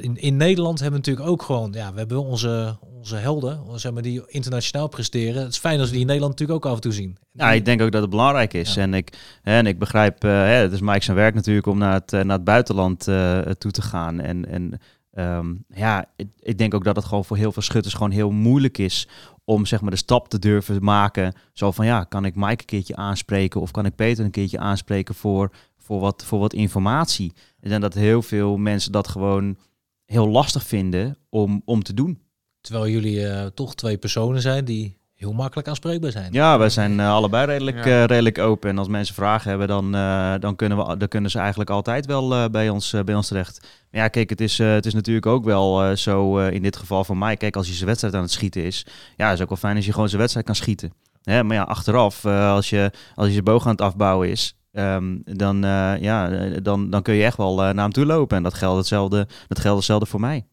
[0.01, 1.71] in, in Nederland hebben we natuurlijk ook gewoon...
[1.73, 5.41] Ja, we hebben onze, onze helden, zeg maar, die internationaal presteren.
[5.41, 7.17] Het is fijn als we die in Nederland natuurlijk ook af en toe zien.
[7.31, 8.73] Ja, ik denk ook dat het belangrijk is.
[8.73, 8.81] Ja.
[8.81, 11.77] En, ik, hè, en ik begrijp, eh, hè, het is Mike zijn werk natuurlijk om
[11.77, 14.19] naar het, eh, naar het buitenland eh, toe te gaan.
[14.19, 14.79] En, en
[15.11, 18.31] ehm, ja, ik, ik denk ook dat het gewoon voor heel veel schutters gewoon heel
[18.31, 19.07] moeilijk is
[19.43, 21.33] om zeg maar de stap te durven maken.
[21.53, 24.59] Zo van ja, kan ik Mike een keertje aanspreken of kan ik Peter een keertje
[24.59, 27.33] aanspreken voor, voor, wat, voor wat informatie.
[27.59, 29.57] Denk dat heel veel mensen dat gewoon
[30.05, 32.21] heel lastig vinden om, om te doen.
[32.63, 36.33] Terwijl jullie eh, toch twee personen zijn die heel makkelijk aanspreekbaar zijn.
[36.33, 37.83] Ja, wij zijn eh, allebei redelijk, Ja.
[37.83, 38.69] eh, redelijk open.
[38.69, 42.05] En als mensen vragen hebben, dan, eh, dan, kunnen, we, dan kunnen ze eigenlijk altijd
[42.05, 43.59] wel eh, bij, ons, bij ons terecht.
[43.91, 46.61] Maar ja, kijk, het is, eh, het is natuurlijk ook wel eh, zo eh, in
[46.61, 47.37] dit geval voor mij.
[47.37, 48.85] Kijk, als hij zijn wedstrijd aan het schieten is,
[49.17, 50.93] ja, is ook wel fijn als je gewoon zijn wedstrijd kan schieten.
[51.23, 54.55] Hè, maar ja, achteraf, eh, als, je, als je zijn boog aan het afbouwen is,
[54.71, 56.29] ehm, dan, eh, ja,
[56.61, 58.37] dan, dan kun je echt wel eh, naar hem toe lopen.
[58.37, 60.45] En dat geldt hetzelfde, dat geldt hetzelfde voor mij.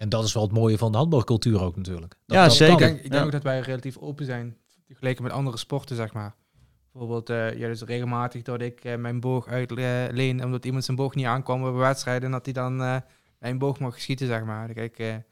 [0.00, 2.16] En dat is wel het mooie van de handbalcultuur ook natuurlijk.
[2.26, 2.72] Dat, Ja, dat zeker.
[2.72, 3.22] Ik denk, ik denk Ja.
[3.24, 6.34] ook dat wij relatief open zijn, vergeleken met andere sporten, zeg maar.
[6.92, 11.14] Bijvoorbeeld, eh ja, dus regelmatig dat ik eh, mijn boog uitleen, omdat iemand zijn boog
[11.14, 12.96] niet aankwam bij wedstrijden, en dat hij dan eh
[13.38, 14.72] mijn boog mag schieten, zeg maar.
[14.72, 15.22] Kijk, eh, ik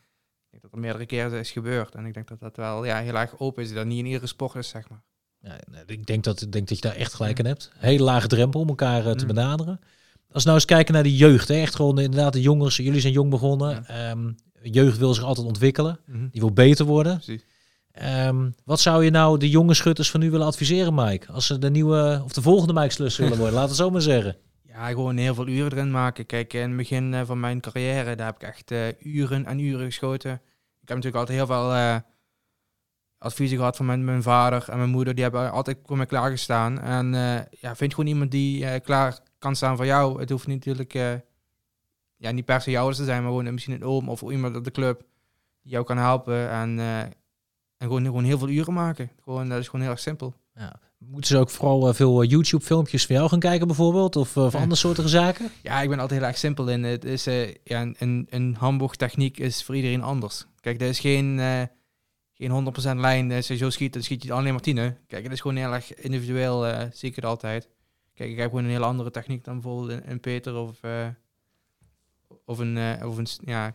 [0.50, 1.94] denk dat er meerdere keren is gebeurd.
[1.94, 4.26] En ik denk dat dat wel ja, heel erg open is, dat niet in iedere
[4.26, 5.02] sport is, zeg maar.
[5.40, 7.70] Ja, nee, ik denk dat, ik denk dat je daar echt gelijk in hebt.
[7.76, 9.26] Hele lage drempel om elkaar te Mm.
[9.26, 9.80] benaderen.
[10.30, 11.48] Als we nou eens kijken naar die jeugd.
[11.48, 11.54] Hè.
[11.54, 12.76] Echt gewoon inderdaad de jongens.
[12.76, 13.86] Jullie zijn jong begonnen.
[13.86, 14.32] Ehm,
[14.62, 16.00] jeugd wil zich altijd ontwikkelen.
[16.06, 17.14] Die wil beter worden.
[17.14, 17.44] Precies.
[17.92, 21.32] Ehm, wat zou je nou de jonge schutters van nu willen adviseren, Mike?
[21.32, 23.54] Als ze de nieuwe of de volgende Mike Slus willen worden.
[23.54, 24.36] Laten we het zo maar zeggen.
[24.78, 26.26] Ja, gewoon heel veel uren erin maken.
[26.26, 29.58] Kijk, in het begin eh, van mijn carrière, daar heb ik echt eh, uren en
[29.58, 30.32] uren geschoten.
[30.80, 31.96] Ik heb natuurlijk altijd heel veel eh,
[33.18, 35.14] adviezen gehad van mijn, mijn vader en mijn moeder.
[35.14, 36.80] Die hebben altijd voor mij klaargestaan.
[36.80, 40.20] En eh, ja, vind gewoon iemand die eh, klaar kan staan voor jou.
[40.20, 41.12] Het hoeft niet natuurlijk eh,
[42.18, 44.64] ja, niet per se jou te zijn, maar gewoon misschien een oom of iemand op
[44.64, 45.02] de club
[45.62, 46.50] die jou kan helpen.
[46.50, 47.12] En, eh, en
[47.86, 49.10] gewoon, gewoon heel veel uren maken.
[49.22, 50.34] Gewoon, dat is gewoon heel erg simpel.
[50.98, 54.16] Moeten ze ook vooral eh, veel eh, YouTube-filmpjes van jou gaan kijken bijvoorbeeld?
[54.16, 54.58] Of, eh, of Ja.
[54.58, 55.50] andere soorten zaken?
[55.62, 56.82] Ja, ik ben altijd heel erg simpel in.
[56.82, 60.46] Het is, eh, ja, een, een, een handboogtechniek is voor iedereen anders.
[60.60, 61.62] Kijk, er is geen, eh,
[62.34, 63.32] geen 100% lijn.
[63.32, 64.98] Als je zo schiet, dan schiet je alleen maar tienen.
[65.06, 67.68] Kijk, het is gewoon heel erg individueel, eh, zie ik het altijd.
[68.14, 71.06] Kijk, ik heb gewoon een hele andere techniek dan bijvoorbeeld een, een Peter of, eh,
[72.48, 73.74] of, een, eh, of een, ja,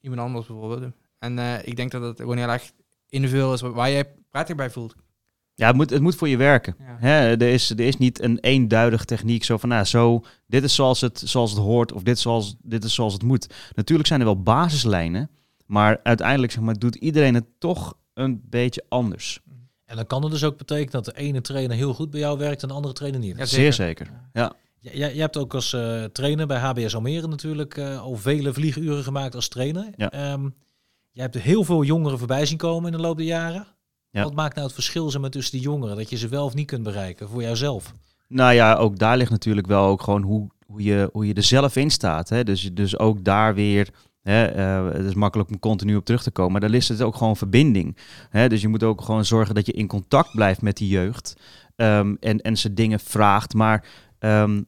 [0.00, 0.92] iemand anders bijvoorbeeld.
[1.18, 2.72] En eh, ik denk dat het gewoon heel erg
[3.08, 4.94] individueel is waar jij prettig bij voelt.
[5.54, 6.76] Ja, het moet, het moet voor je werken.
[6.78, 6.96] Ja.
[6.98, 10.74] Hè, er, is, er is niet een eenduidige techniek zo van, nou, zo, dit is
[10.74, 13.54] zoals het, zoals het hoort of dit, zoals, dit is zoals het moet.
[13.74, 15.30] Natuurlijk zijn er wel basislijnen,
[15.66, 19.40] maar uiteindelijk zeg maar, doet iedereen het toch een beetje anders.
[19.84, 22.38] En dan kan het dus ook betekenen dat de ene trainer heel goed bij jou
[22.38, 23.36] werkt en de andere trainer niet.
[23.36, 24.10] Ja, Zeer zeker.
[24.32, 24.50] Jij,
[24.92, 29.02] jij jij hebt ook als eh, trainer bij HBS Almere natuurlijk eh, al vele vlieguren
[29.02, 29.88] gemaakt als trainer.
[29.96, 30.10] Ja.
[30.10, 30.48] Ehm,
[31.10, 33.66] jij hebt heel veel jongeren voorbij zien komen in de loop der jaren.
[34.10, 34.22] Ja.
[34.22, 35.96] Wat maakt nou het verschil zeg maar, tussen die jongeren?
[35.96, 37.92] Dat je ze wel of niet kunt bereiken voor jouzelf?
[38.28, 41.42] Nou ja, ook daar ligt natuurlijk wel ook gewoon hoe, hoe, je, hoe je er
[41.42, 42.28] zelf in staat.
[42.28, 42.44] Hè?
[42.44, 43.88] Dus, dus ook daar weer,
[44.22, 47.02] hè, eh, het is makkelijk om continu op terug te komen, maar daar ligt het
[47.02, 47.96] ook gewoon verbinding.
[48.30, 48.48] Hè?
[48.48, 51.36] Dus je moet ook gewoon zorgen dat je in contact blijft met die jeugd
[51.76, 53.86] ehm, en, en ze dingen vraagt, maar
[54.18, 54.62] ehm,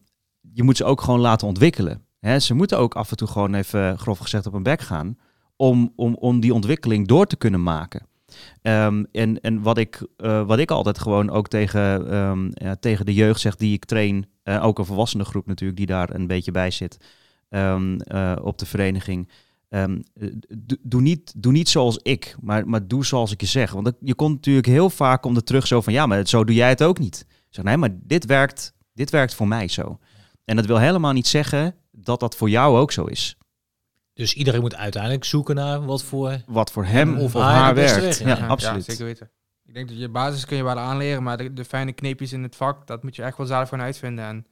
[0.56, 2.02] je moet ze ook gewoon laten ontwikkelen.
[2.38, 5.18] Ze moeten ook af en toe gewoon even, grof gezegd, op hun bek gaan
[5.56, 8.06] om, om, om die ontwikkeling door te kunnen maken.
[8.62, 13.06] Ehm, en en wat, ik, eh, wat ik altijd gewoon ook tegen, ehm, ja, tegen
[13.06, 16.26] de jeugd zeg die ik train, eh, ook een volwassene groep natuurlijk die daar een
[16.26, 16.96] beetje bij zit
[17.48, 19.30] ehm, eh, op de vereniging.
[20.82, 23.72] Doe, niet, doe niet zoals ik, maar, maar doe zoals ik je zeg.
[23.72, 26.54] Want je komt natuurlijk heel vaak om er terug zo van ja, maar zo doe
[26.54, 27.26] jij het ook niet.
[27.48, 29.98] Zeg nee, maar dit werkt, dit werkt voor mij zo.
[30.46, 33.36] En dat wil helemaal niet zeggen dat dat voor jou ook zo is.
[34.14, 36.40] Dus iedereen moet uiteindelijk zoeken naar wat voor...
[36.46, 38.00] Wat voor hem Of of, haar haar werkt.
[38.00, 38.46] weg, Ja, ja.
[38.46, 38.84] absoluut.
[38.84, 39.30] zeker weten.
[39.66, 42.42] Ik denk dat je basis kun je wel aanleren, maar de, de fijne kneepjes in
[42.42, 44.24] het vak, dat moet je echt wel zelf gaan uitvinden.
[44.24, 44.46] En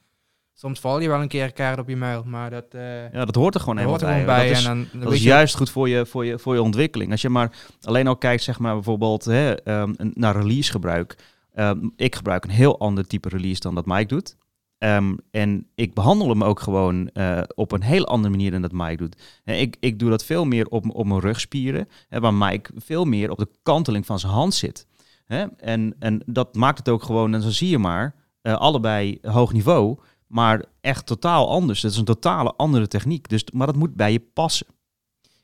[0.55, 3.35] soms val je wel een keer kaart op je muil, maar dat, eh Ja, dat
[3.35, 4.49] hoort er gewoon helemaal gewoon bij.
[4.49, 6.39] Dat is, en dan, dan dat weet is je- juist goed voor je, voor, je,
[6.39, 7.11] voor je ontwikkeling.
[7.11, 11.17] Als je maar alleen al kijkt, zeg maar bijvoorbeeld hè, ehm, naar release gebruik.
[11.55, 14.37] Ehm, ik gebruik een heel ander type release dan dat Mike doet.
[14.85, 18.73] Ehm, en ik behandel hem ook gewoon eh, op een heel andere manier dan dat
[18.73, 19.23] Mike doet.
[19.45, 23.31] En ik, ik doe dat veel meer op, op mijn rugspieren, waar Mike veel meer
[23.31, 24.87] op de kanteling van zijn hand zit.
[25.27, 29.53] En, en dat maakt het ook gewoon, en zo zie je maar, eh, allebei hoog
[29.53, 31.83] niveau, maar echt totaal anders.
[31.83, 34.67] Het is een totale andere techniek, dus, maar dat moet bij je passen.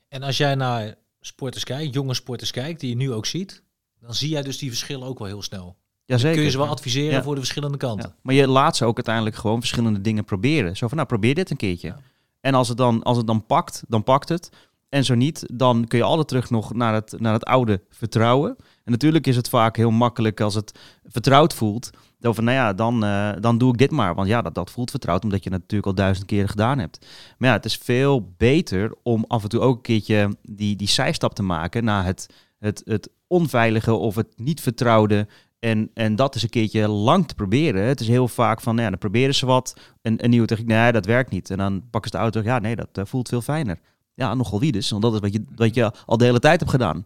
[0.07, 3.63] En als jij naar sporters kijkt, jonge sporters kijkt, die je nu ook ziet,
[3.99, 5.79] dan zie jij dus die verschillen ook wel heel snel.
[6.05, 6.35] Jazeker.
[6.35, 7.23] Kun je ze wel adviseren Ja.
[7.23, 8.09] voor de verschillende kanten.
[8.09, 8.15] Ja.
[8.21, 10.77] Maar je laat ze ook uiteindelijk gewoon verschillende dingen proberen.
[10.77, 11.87] Zo van, nou, probeer dit een keertje.
[11.87, 11.97] Ja.
[12.41, 14.49] En als het, dan, als het dan pakt, dan pakt het.
[14.89, 18.55] En zo niet, dan kun je altijd terug nog naar het, naar het oude vertrouwen.
[18.83, 21.89] En natuurlijk is het vaak heel makkelijk als het vertrouwd voelt.
[22.19, 24.15] Dan van, nou ja, dan, eh, dan doe ik dit maar.
[24.15, 27.05] Want ja, dat, dat voelt vertrouwd, omdat je het natuurlijk al duizend keren gedaan hebt.
[27.37, 30.89] Maar ja, het is veel beter om af en toe ook een keertje die, die
[30.89, 32.27] zijstap te maken naar het,
[32.59, 35.27] het, het onveilige of het niet vertrouwde.
[35.61, 37.83] En, en dat is een keertje lang te proberen.
[37.83, 40.91] Het is heel vaak van, ja, dan proberen ze wat, een, een nieuwe techniek, nee,
[40.91, 41.49] dat werkt niet.
[41.49, 43.79] En dan pakken ze de auto, ja, nee, dat eh, voelt veel fijner.
[44.13, 46.59] Ja, nogal wie dus, want dat is wat je, wat je al de hele tijd
[46.59, 47.05] hebt gedaan.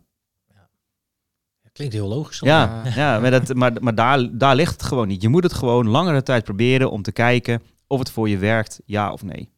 [1.73, 2.39] Klinkt heel logisch.
[2.39, 2.91] Ja, Ja.
[3.01, 5.21] ja maar, dat, maar, maar daar, daar ligt het gewoon niet.
[5.21, 8.81] Je moet het gewoon langere tijd proberen om te kijken of het voor je werkt,
[8.85, 9.49] ja of nee.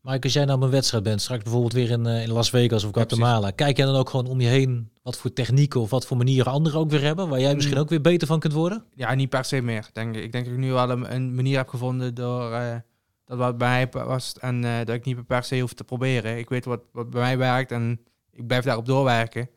[0.00, 2.50] Maar als jij nou op een wedstrijd bent, straks bijvoorbeeld weer in, eh, in Las
[2.50, 5.80] Vegas of Ja, Guatemala, kijk jij dan ook gewoon om je heen wat voor technieken
[5.80, 7.82] of wat voor manieren anderen ook weer hebben, waar jij misschien Mm.
[7.82, 8.84] ook weer beter van kunt worden?
[8.94, 9.90] Ja, niet per se meer.
[9.92, 10.22] Denk ik.
[10.22, 12.76] ik denk dat ik nu wel een, een manier heb gevonden door eh,
[13.24, 16.38] dat wat bij mij was en eh, dat ik niet per se hoef te proberen.
[16.38, 18.00] Ik weet wat, wat bij mij werkt en
[18.30, 19.50] ik blijf daarop doorwerken.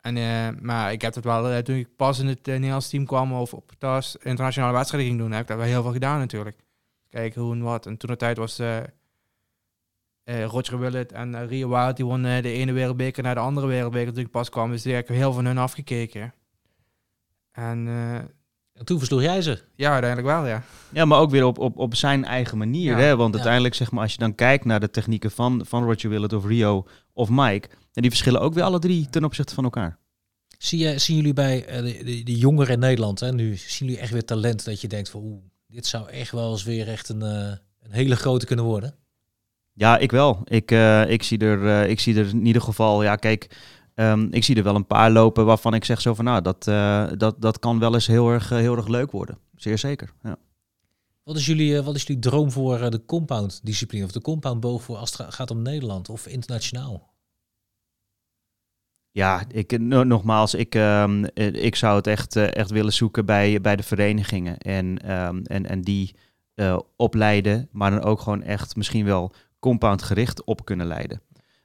[0.00, 3.32] En, eh, maar ik heb het wel, toen ik pas in het Nederlands team kwam
[3.32, 6.56] of op thuis internationale wedstrijden ging doen, heb ik daar wel heel veel gedaan natuurlijk.
[7.08, 7.86] Kijken hoe en wat.
[7.86, 8.60] En toen de tijd was
[10.24, 13.40] eh, Roger Willett en eh, Rio Wild, die won eh, de ene wereldbeker naar de
[13.40, 14.70] andere wereldbeker toen ik pas kwam.
[14.70, 16.34] Dus die heb ik heel van hun afgekeken.
[17.52, 18.14] En eh,
[18.74, 19.62] En toen versloeg jij ze.
[19.74, 20.62] ja, uiteindelijk wel, ja.
[20.92, 22.90] Ja, maar ook weer op, op, op zijn eigen manier.
[22.92, 22.98] Ja.
[22.98, 23.16] Hè?
[23.16, 23.34] Want Ja.
[23.34, 26.46] uiteindelijk, zeg maar, als je dan kijkt naar de technieken van, van Roger Willett of
[26.46, 29.98] Rio of Mike, en die verschillen ook weer alle drie ten opzichte van elkaar.
[30.58, 34.02] Zie je, zien jullie bij de, de, de jongeren in Nederland, hè, nu zien jullie
[34.02, 37.08] echt weer talent dat je denkt van oeh, dit zou echt wel eens weer echt
[37.08, 37.58] een, een
[37.90, 38.94] hele grote kunnen worden?
[39.76, 40.40] Ja, ik wel.
[40.44, 43.56] Ik, eh, ik, zie er, eh, ik zie er in ieder geval, ja, kijk,
[43.94, 46.66] ehm, ik zie er wel een paar lopen waarvan ik zeg zo van, nou, dat,
[46.68, 49.38] eh, dat, dat kan wel eens heel erg, heel erg leuk worden.
[49.56, 50.12] Zeer zeker.
[50.22, 50.36] Ja.
[51.22, 54.84] Wat is jullie, wat is jullie droom voor de compound discipline of de compound boven
[54.84, 57.12] voor als het ga- gaat om Nederland of internationaal?
[59.10, 63.60] Ja, ik, no- nogmaals, ik, ehm, eh, ik zou het echt, echt willen zoeken bij,
[63.60, 64.58] bij de verenigingen.
[64.58, 66.14] En, ehm, en, en die
[66.96, 69.32] opleiden, maar dan ook gewoon echt misschien wel
[69.64, 71.20] compound gericht op kunnen leiden.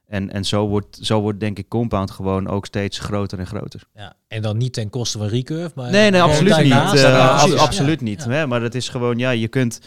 [0.05, 3.81] En, en zo, wordt, zo wordt denk ik compound gewoon ook steeds groter en groter.
[3.93, 6.69] Ja, en dan niet ten koste van recurve, maar Nee, nee, gewoon absoluut niet.
[6.71, 7.03] daarnaast.
[7.03, 7.59] Eh, Ja, ab- precies.
[7.59, 8.23] absoluut Ja, niet.
[8.27, 8.31] ja.
[8.31, 8.47] Hè?
[8.47, 9.79] Maar het is gewoon, ja, je kunt.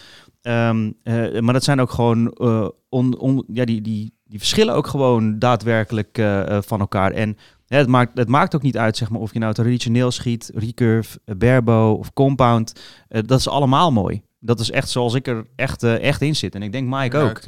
[0.43, 2.31] ehm, eh, maar dat zijn ook gewoon.
[2.33, 7.13] eh, on, on, ja, die, die, die verschillen ook gewoon daadwerkelijk eh, eh, van elkaar.
[7.13, 7.37] En
[7.67, 10.51] Hè, het, maakt, het maakt ook niet uit zeg maar, of je nou traditioneel schiet,
[10.55, 12.73] recurve, eh, barebow of compound.
[13.09, 14.23] Eh, dat is allemaal mooi.
[14.45, 16.55] Dat is echt zoals ik er echt, eh, echt in zit.
[16.55, 17.41] En ik denk Mike Ja, ook.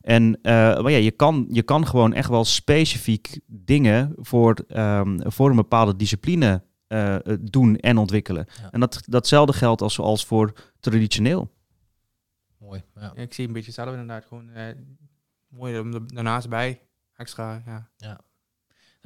[0.00, 5.30] En eh, maar ja, je, kan, je kan gewoon echt wel specifiek dingen voor, ehm,
[5.30, 8.46] voor een bepaalde discipline eh, doen en ontwikkelen.
[8.62, 8.70] Ja.
[8.70, 11.50] En dat, datzelfde geldt als, als voor traditioneel.
[12.58, 12.82] Mooi.
[12.94, 13.12] Ja.
[13.14, 14.24] Ja, ik zie een beetje hetzelfde inderdaad.
[14.26, 14.74] Gewoon eh,
[15.48, 16.80] mooi om er daarnaast bij.
[17.14, 17.90] Extra, ja.
[17.98, 18.18] Nou,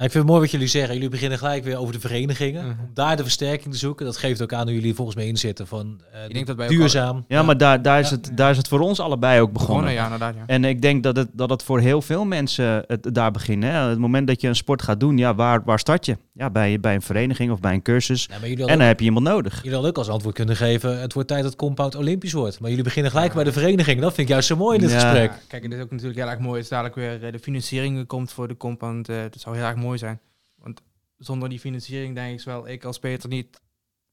[0.03, 0.93] ik vind het mooi wat jullie zeggen.
[0.93, 2.61] Jullie beginnen gelijk weer over de verenigingen.
[2.67, 2.79] Mhm.
[2.79, 4.05] Om daar de versterking te zoeken.
[4.05, 6.65] Dat geeft ook aan hoe jullie volgens mij inzitten van eh, Ik denk dat wij
[6.65, 7.25] ook duurzaam.
[7.27, 8.15] Ja, maar daar, daar, is Ja.
[8.15, 9.83] het, daar is het voor ons allebei ook begonnen.
[9.83, 10.53] Begonnen, ja, inderdaad, ja.
[10.53, 13.71] En ik denk dat het, dat het voor heel veel mensen het, daar beginnen.
[13.71, 13.89] Hè.
[13.89, 16.17] Het moment dat je een sport gaat doen, ja, waar, waar start je?
[16.33, 18.29] Ja, bij, bij een vereniging of bij een cursus.
[18.29, 19.55] Ja, En dan ook, heb je iemand nodig.
[19.55, 20.99] jullie hadden ook als antwoord kunnen geven...
[21.01, 22.59] het wordt tijd dat Compound Olympisch wordt.
[22.59, 24.01] Maar jullie beginnen gelijk bij de vereniging.
[24.01, 24.99] Dat vind ik juist zo mooi in dit Ja.
[24.99, 25.31] gesprek.
[25.31, 28.07] Ja, kijk, het is ook natuurlijk heel erg mooi als dadelijk weer eh, de financiering
[28.07, 29.09] komt voor de compound.
[29.09, 30.19] eh dat zou heel erg mooi zijn.
[30.55, 30.81] Want
[31.17, 33.61] zonder die financiering denk ik wel, ik als Peter niet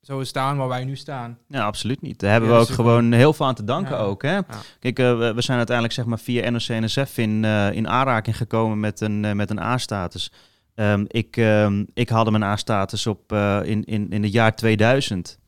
[0.01, 1.39] zo staan waar wij nu staan.
[1.49, 2.19] Ja, absoluut niet.
[2.21, 2.85] Daar hebben Ja, we ook super.
[2.85, 4.03] gewoon heel veel aan te danken Ja.
[4.03, 4.23] ook.
[4.23, 4.39] Hè?
[4.79, 9.01] Kijk, eh, we, zijn uiteindelijk zeg maar via NOC-NSF in, eh, in aanraking gekomen met
[9.01, 10.33] een, eh, met een A-status.
[10.75, 13.33] Ehm, ik, ehm, ik haalde mijn A-status op
[13.65, 15.39] in, in, in het jaar 2000.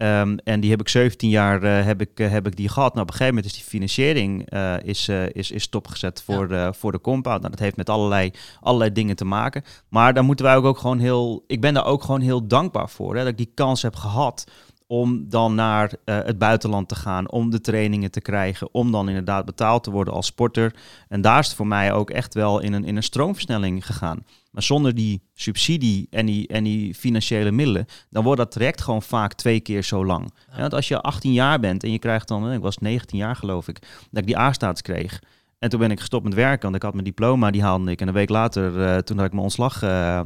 [0.00, 2.94] Ehm, en die heb ik 17 jaar eh, heb ik, eh, heb ik die gehad.
[2.94, 6.72] Nou, op een gegeven moment is die financiering eh, is, is, is stopgezet voor, de,
[6.76, 7.38] voor de compound.
[7.40, 8.30] Nou, dat heeft met allerlei,
[8.60, 9.62] allerlei dingen te maken.
[9.88, 11.44] Maar daar moeten wij ook, ook gewoon heel.
[11.46, 13.14] Ik ben daar ook gewoon heel dankbaar voor.
[13.14, 14.44] Hè, dat ik die kans heb gehad
[14.90, 19.08] om dan naar eh, het buitenland te gaan, om de trainingen te krijgen, om dan
[19.08, 20.74] inderdaad betaald te worden als sporter.
[21.08, 24.24] En daar is het voor mij ook echt wel in een, in een stroomversnelling gegaan.
[24.50, 29.02] Maar zonder die subsidie en die, en die financiële middelen, dan wordt dat traject gewoon
[29.02, 30.30] vaak twee keer zo lang.
[30.34, 30.54] Ja.
[30.54, 33.18] Ja, want als je 18 jaar bent en je krijgt dan, eh, ik was 19
[33.18, 33.78] jaar geloof ik,
[34.10, 35.22] dat ik die A-status kreeg.
[35.58, 38.00] En toen ben ik gestopt met werken, want ik had mijn diploma, die haalde ik.
[38.00, 39.82] En een week later, eh, toen had ik mijn ontslag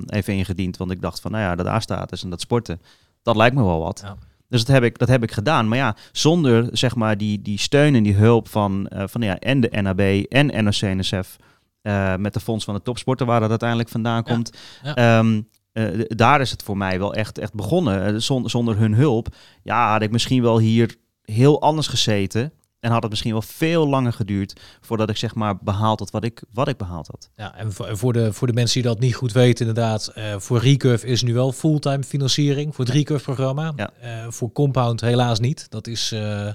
[0.06, 2.80] even ingediend, want ik dacht van, nou ja, dat A-status en dat sporten,
[3.22, 4.00] dat lijkt me wel wat.
[4.04, 4.16] Ja.
[4.49, 5.68] Dus dat heb, ik, dat heb ik gedaan.
[5.68, 9.38] Maar ja, zonder zeg maar die, die steun en die hulp van, eh, van ja,
[9.38, 11.36] en de NAB en NOC-NSF...
[11.82, 14.34] eh, met de Fonds van de Topsporter, waar dat uiteindelijk vandaan Ja.
[14.34, 14.51] komt.
[14.82, 14.95] Ja.
[14.95, 15.40] Ehm,
[15.72, 18.22] eh, daar is het voor mij wel echt, echt begonnen.
[18.22, 19.28] Zonder, zonder hun hulp
[19.62, 22.53] ja, had ik misschien wel hier heel anders gezeten.
[22.85, 26.24] En had het misschien wel veel langer geduurd voordat ik zeg maar behaald had wat
[26.24, 27.30] ik, wat ik behaald had.
[27.37, 30.59] Ja, en voor, de, voor de mensen die dat niet goed weten, inderdaad, eh, voor
[30.59, 33.72] Recurve is nu wel fulltime financiering voor het Recurve-programma.
[33.76, 33.91] Ja.
[34.01, 35.70] Eh, voor Compound helaas niet.
[35.70, 36.49] Dat is eh,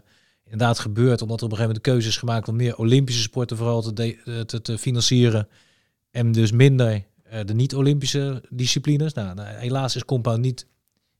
[0.43, 3.21] inderdaad gebeurd omdat er op een gegeven moment de keuze is gemaakt om meer Olympische
[3.21, 5.47] sporten vooral te, de- te, te financieren.
[6.11, 7.05] En dus minder
[7.45, 9.13] de niet-Olympische disciplines.
[9.13, 10.65] Nou, nou, helaas is Compound niet,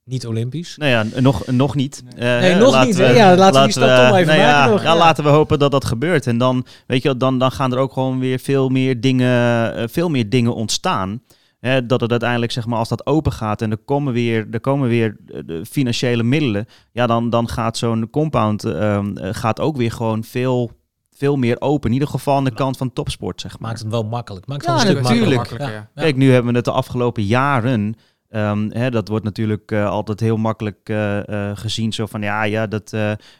[0.09, 0.77] niet Olympisch.
[0.77, 2.03] Nou ja, nog, nog niet.
[2.15, 3.03] Eh, Nee, nog laten niet, we-?
[3.03, 4.97] Ja, laten we die stap toch maar even nou ja, nog, ja, ja.
[4.97, 6.27] laten we hopen dat dat gebeurt.
[6.27, 9.75] En dan, weet je, wel, dan, dan gaan er ook gewoon weer veel meer dingen,
[9.75, 11.21] eh, veel meer dingen ontstaan.
[11.59, 14.59] Hè, dat het uiteindelijk, zeg maar, als dat open gaat en er komen weer, er
[14.59, 19.59] komen weer eh, de financiële middelen, ja, dan, dan gaat zo'n compound ehm, eh, gaat
[19.59, 20.71] ook weer gewoon veel,
[21.15, 21.87] veel meer open.
[21.87, 23.69] In ieder geval aan de kant van topsport, zeg maar.
[23.69, 24.47] Maakt het wel makkelijk.
[24.47, 25.35] Maakt Ja, het wel een stuk natuurlijk.
[25.35, 25.71] makkelijker.
[25.75, 25.89] Ja.
[26.01, 27.95] Kijk, nu hebben we het de afgelopen jaren.
[28.29, 31.93] Ehm, hè, dat wordt natuurlijk eh, altijd heel makkelijk eh, eh, gezien.
[31.93, 32.91] Zo van ja, ja dat,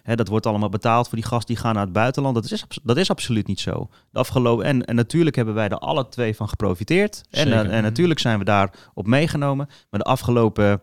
[0.04, 2.36] hè, dat wordt allemaal betaald voor die gasten die gaan naar het buitenland.
[2.36, 3.90] Dat is, dat is absoluut niet zo.
[4.12, 7.22] De afgelopen, en, en natuurlijk hebben wij er alle twee van geprofiteerd.
[7.30, 9.68] En, en natuurlijk zijn we daar op meegenomen.
[9.90, 10.82] Maar de afgelopen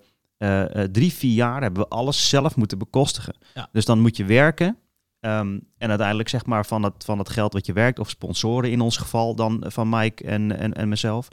[0.92, 3.34] drie, vier jaar hebben we alles zelf moeten bekostigen.
[3.54, 3.68] Ja.
[3.72, 4.78] Dus dan moet je werken.
[5.20, 8.70] Ehm, en uiteindelijk zeg maar van het, van het geld wat je werkt, of sponsoren
[8.70, 11.28] in ons geval dan van Mike en, en, en mezelf.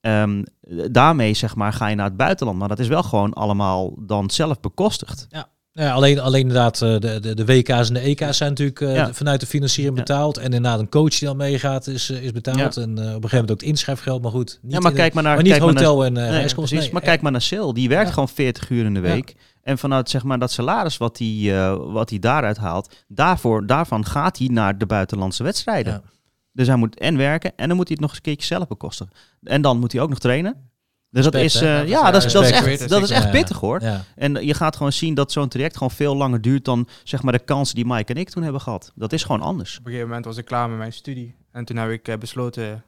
[0.00, 0.42] Ehm,
[0.90, 2.58] daarmee zeg maar ga je naar het buitenland.
[2.58, 5.26] Maar dat is wel gewoon allemaal dan zelf bekostigd.
[5.72, 8.94] Ja, alleen, alleen inderdaad, eh, de, de, de WK's en de EK's zijn natuurlijk eh,
[8.94, 9.12] Ja.
[9.12, 10.02] vanuit de financiering Ja.
[10.02, 10.36] betaald.
[10.36, 12.76] En inderdaad, een coach die dan meegaat is, eh, is betaald.
[12.76, 14.58] En op een gegeven moment ook het inschrijfgeld, maar goed.
[14.62, 16.56] Niet ja, maar kijk maar naar, maar niet naar- hotel en Nee, reiskosten.
[16.56, 16.80] precies.
[16.84, 17.72] Nee, maar kijk maar naar Sil.
[17.74, 18.12] Die werkt Ja.
[18.12, 19.06] gewoon 40 uur in de Ja.
[19.06, 19.34] week.
[19.62, 24.38] En vanuit zeg maar, dat salaris wat hij, wat hij daaruit haalt, daarvoor, daarvan gaat
[24.38, 26.02] hij naar de buitenlandse wedstrijden.
[26.58, 28.68] Dus hij moet en werken en dan moet hij het nog eens een keertje zelf
[28.68, 29.12] bekostigen.
[29.42, 30.70] En dan moet hij ook nog trainen.
[31.10, 33.30] Dus dat is, eh, Dat is, ja, dat is, dat is echt, dat is echt
[33.30, 33.82] pittig hoor.
[33.82, 34.04] Ja.
[34.16, 37.32] En je gaat gewoon zien dat zo'n traject gewoon veel langer duurt dan zeg maar
[37.32, 38.92] de kansen die Mike en ik toen hebben gehad.
[38.94, 39.72] Dat is gewoon anders.
[39.72, 41.34] Op een gegeven moment was ik klaar met mijn studie.
[41.52, 42.84] En toen heb ik eh, besloten,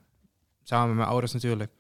[0.63, 1.71] samen met mijn ouders natuurlijk,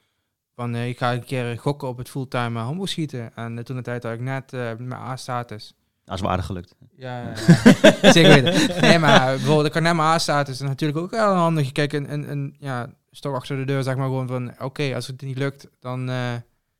[0.55, 3.34] van eh, ik ga een keer gokken op het fulltime uh, handboogschieten.
[3.34, 5.74] En toen de tijd had ik net eh, mijn A-status.
[6.05, 6.74] Dat is waardig gelukt.
[6.96, 7.34] Ja, ja.
[8.12, 8.80] zeker weten.
[8.88, 10.61] Nee, maar bijvoorbeeld, ik kan A-status.
[10.61, 11.72] En natuurlijk ook wel handig.
[11.72, 15.07] Kijk, een, een, een ja, stok achter de deur, zeg maar gewoon van, oké, als
[15.07, 16.34] het niet lukt, dan eh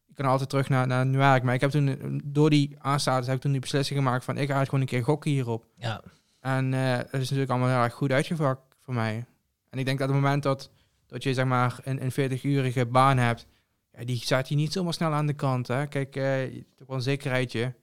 [0.08, 1.42] ik kan altijd terug naar, naar werk.
[1.42, 1.94] Maar ik heb toen, eh,
[2.24, 5.04] door die A-status, heb ik toen die beslissing gemaakt van, ik ga gewoon een keer
[5.04, 5.66] gokken hierop.
[5.76, 6.00] Ja.
[6.40, 9.24] En eh het is natuurlijk allemaal heel erg goed uitgevakt voor mij.
[9.70, 10.70] En ik denk dat op het moment dat,
[11.06, 13.46] dat je zeg maar een, een 40-urige baan hebt,
[13.92, 15.68] ja, die zet je niet zomaar snel aan de kant.
[15.68, 15.86] Hè.
[15.86, 16.42] Kijk, eh,
[16.80, 17.74] ook wel een zekerheidje.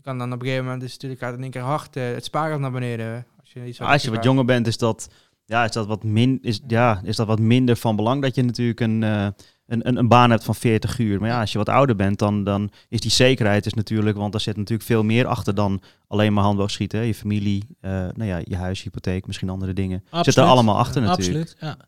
[0.00, 1.96] Je kan dan op een gegeven moment, dus natuurlijk gaat het in één keer hard
[1.96, 3.26] eh, het spaargeld naar beneden.
[3.40, 5.10] Als je, iets als je wat jonger bent, is dat,
[5.44, 8.42] ja, is, dat wat min, is, ja, is dat wat minder van belang dat je
[8.42, 9.26] natuurlijk een, eh,
[9.66, 11.20] een, een, een baan hebt van 40 uur.
[11.20, 14.32] Maar ja, als je wat ouder bent, dan, dan is die zekerheid is natuurlijk, want
[14.32, 16.98] daar zit natuurlijk veel meer achter dan alleen maar handboogschieten.
[16.98, 17.04] hè.
[17.04, 20.04] Je familie, eh, nou ja, je huis, hypotheek, misschien andere dingen.
[20.20, 21.50] Zit er allemaal achter natuurlijk.
[21.50, 21.86] Absoluut, ja.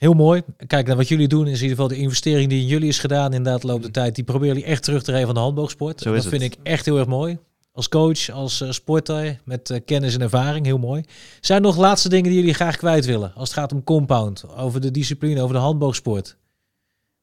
[0.00, 0.42] Heel mooi.
[0.66, 2.98] Kijk, naar wat jullie doen is in ieder geval de investering die in jullie is
[2.98, 4.14] gedaan in de loop der tijd.
[4.14, 6.02] Die proberen jullie echt terug te geven van de handboogsport.
[6.02, 7.38] Dat vind ik echt heel erg mooi.
[7.72, 11.02] Als coach, als eh, sporter, met eh, kennis en ervaring, heel mooi.
[11.40, 13.32] Zijn er nog laatste dingen die jullie graag kwijt willen?
[13.34, 16.36] Als het gaat om compound, over de discipline, over de handboogsport.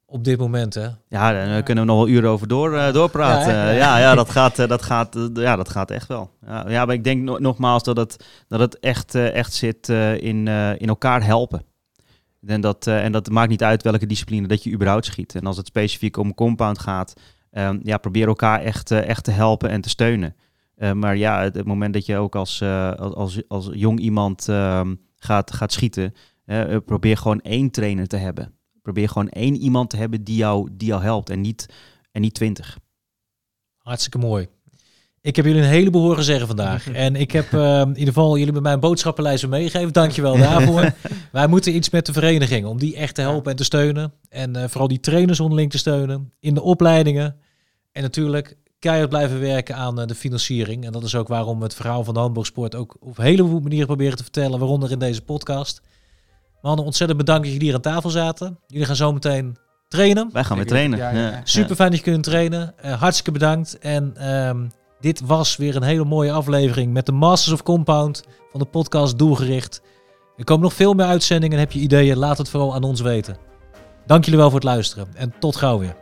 [0.06, 0.88] Op dit moment, hè?
[1.10, 3.54] Ja, daar kunnen we nog wel uren over door, eh, doorpraten.
[3.54, 6.30] Ja, Ja, dat, gaat, eh, dat, gaat, eh, ja, dat gaat echt wel.
[6.46, 8.18] Ja, ja maar ik denk no- nogmaals dat het,
[8.48, 11.62] dat het echt, eh, echt zit eh, in, eh, in elkaar helpen.
[12.46, 15.36] En dat, eh, en dat maakt niet uit welke discipline dat je überhaupt schiet.
[15.36, 17.14] En als het specifiek om compound gaat,
[17.52, 20.36] ehm, ja, probeer elkaar echt, eh, echt te helpen en te steunen.
[20.76, 24.96] Eh, maar ja, het, moment dat je ook als, als, als, als jong iemand ehm,
[25.16, 26.14] gaat, gaat schieten,
[26.86, 28.54] probeer gewoon één trainer te hebben.
[28.82, 31.74] Probeer gewoon één iemand te hebben die jou, die jou helpt en niet,
[32.12, 32.78] en niet twintig.
[33.78, 34.48] Hartstikke mooi.
[35.28, 36.90] Ik heb jullie een heleboel horen zeggen vandaag.
[37.06, 39.94] En ik heb eh, in ieder geval jullie met mijn boodschappenlijst meegegeven.
[39.94, 40.92] Dankjewel daarvoor.
[41.32, 44.14] Wij moeten iets met de vereniging om die echt te helpen en te steunen.
[44.30, 46.34] En eh, vooral die trainers onderling te steunen.
[46.40, 47.36] In de opleidingen.
[47.92, 50.86] En natuurlijk keihard blijven werken aan eh, de financiering.
[50.86, 53.60] En dat is ook waarom we het verhaal van de handboogsport ook op een heleboel
[53.60, 54.60] manieren proberen te vertellen.
[54.60, 55.82] Waaronder in deze podcast.
[56.62, 58.60] Mannen, ontzettend bedankt dat jullie hier aan tafel zaten.
[58.68, 59.58] Jullie gaan zo meteen
[59.88, 60.30] trainen.
[60.34, 60.98] Wij gaan weer trainen.
[60.98, 61.30] Ja, ja, Ja.
[61.30, 61.42] ja.
[61.44, 62.74] Super fijn dat je kunt trainen.
[62.78, 63.80] Eh, hartstikke bedankt.
[63.80, 64.66] En ehm,
[65.00, 69.18] dit was weer een hele mooie aflevering met de Masters of Compound van de podcast
[69.18, 69.82] Doelgericht.
[70.38, 71.60] Er komen nog veel meer uitzendingen.
[71.60, 72.18] Heb je ideeën?
[72.18, 73.38] Laat het vooral aan ons weten.
[74.06, 75.96] Dank jullie wel voor het luisteren en tot gauw weer.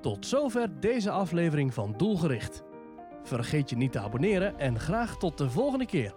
[0.00, 2.62] Tot zover deze aflevering van Doelgericht.
[3.22, 6.14] Vergeet je niet te abonneren en graag tot de volgende keer.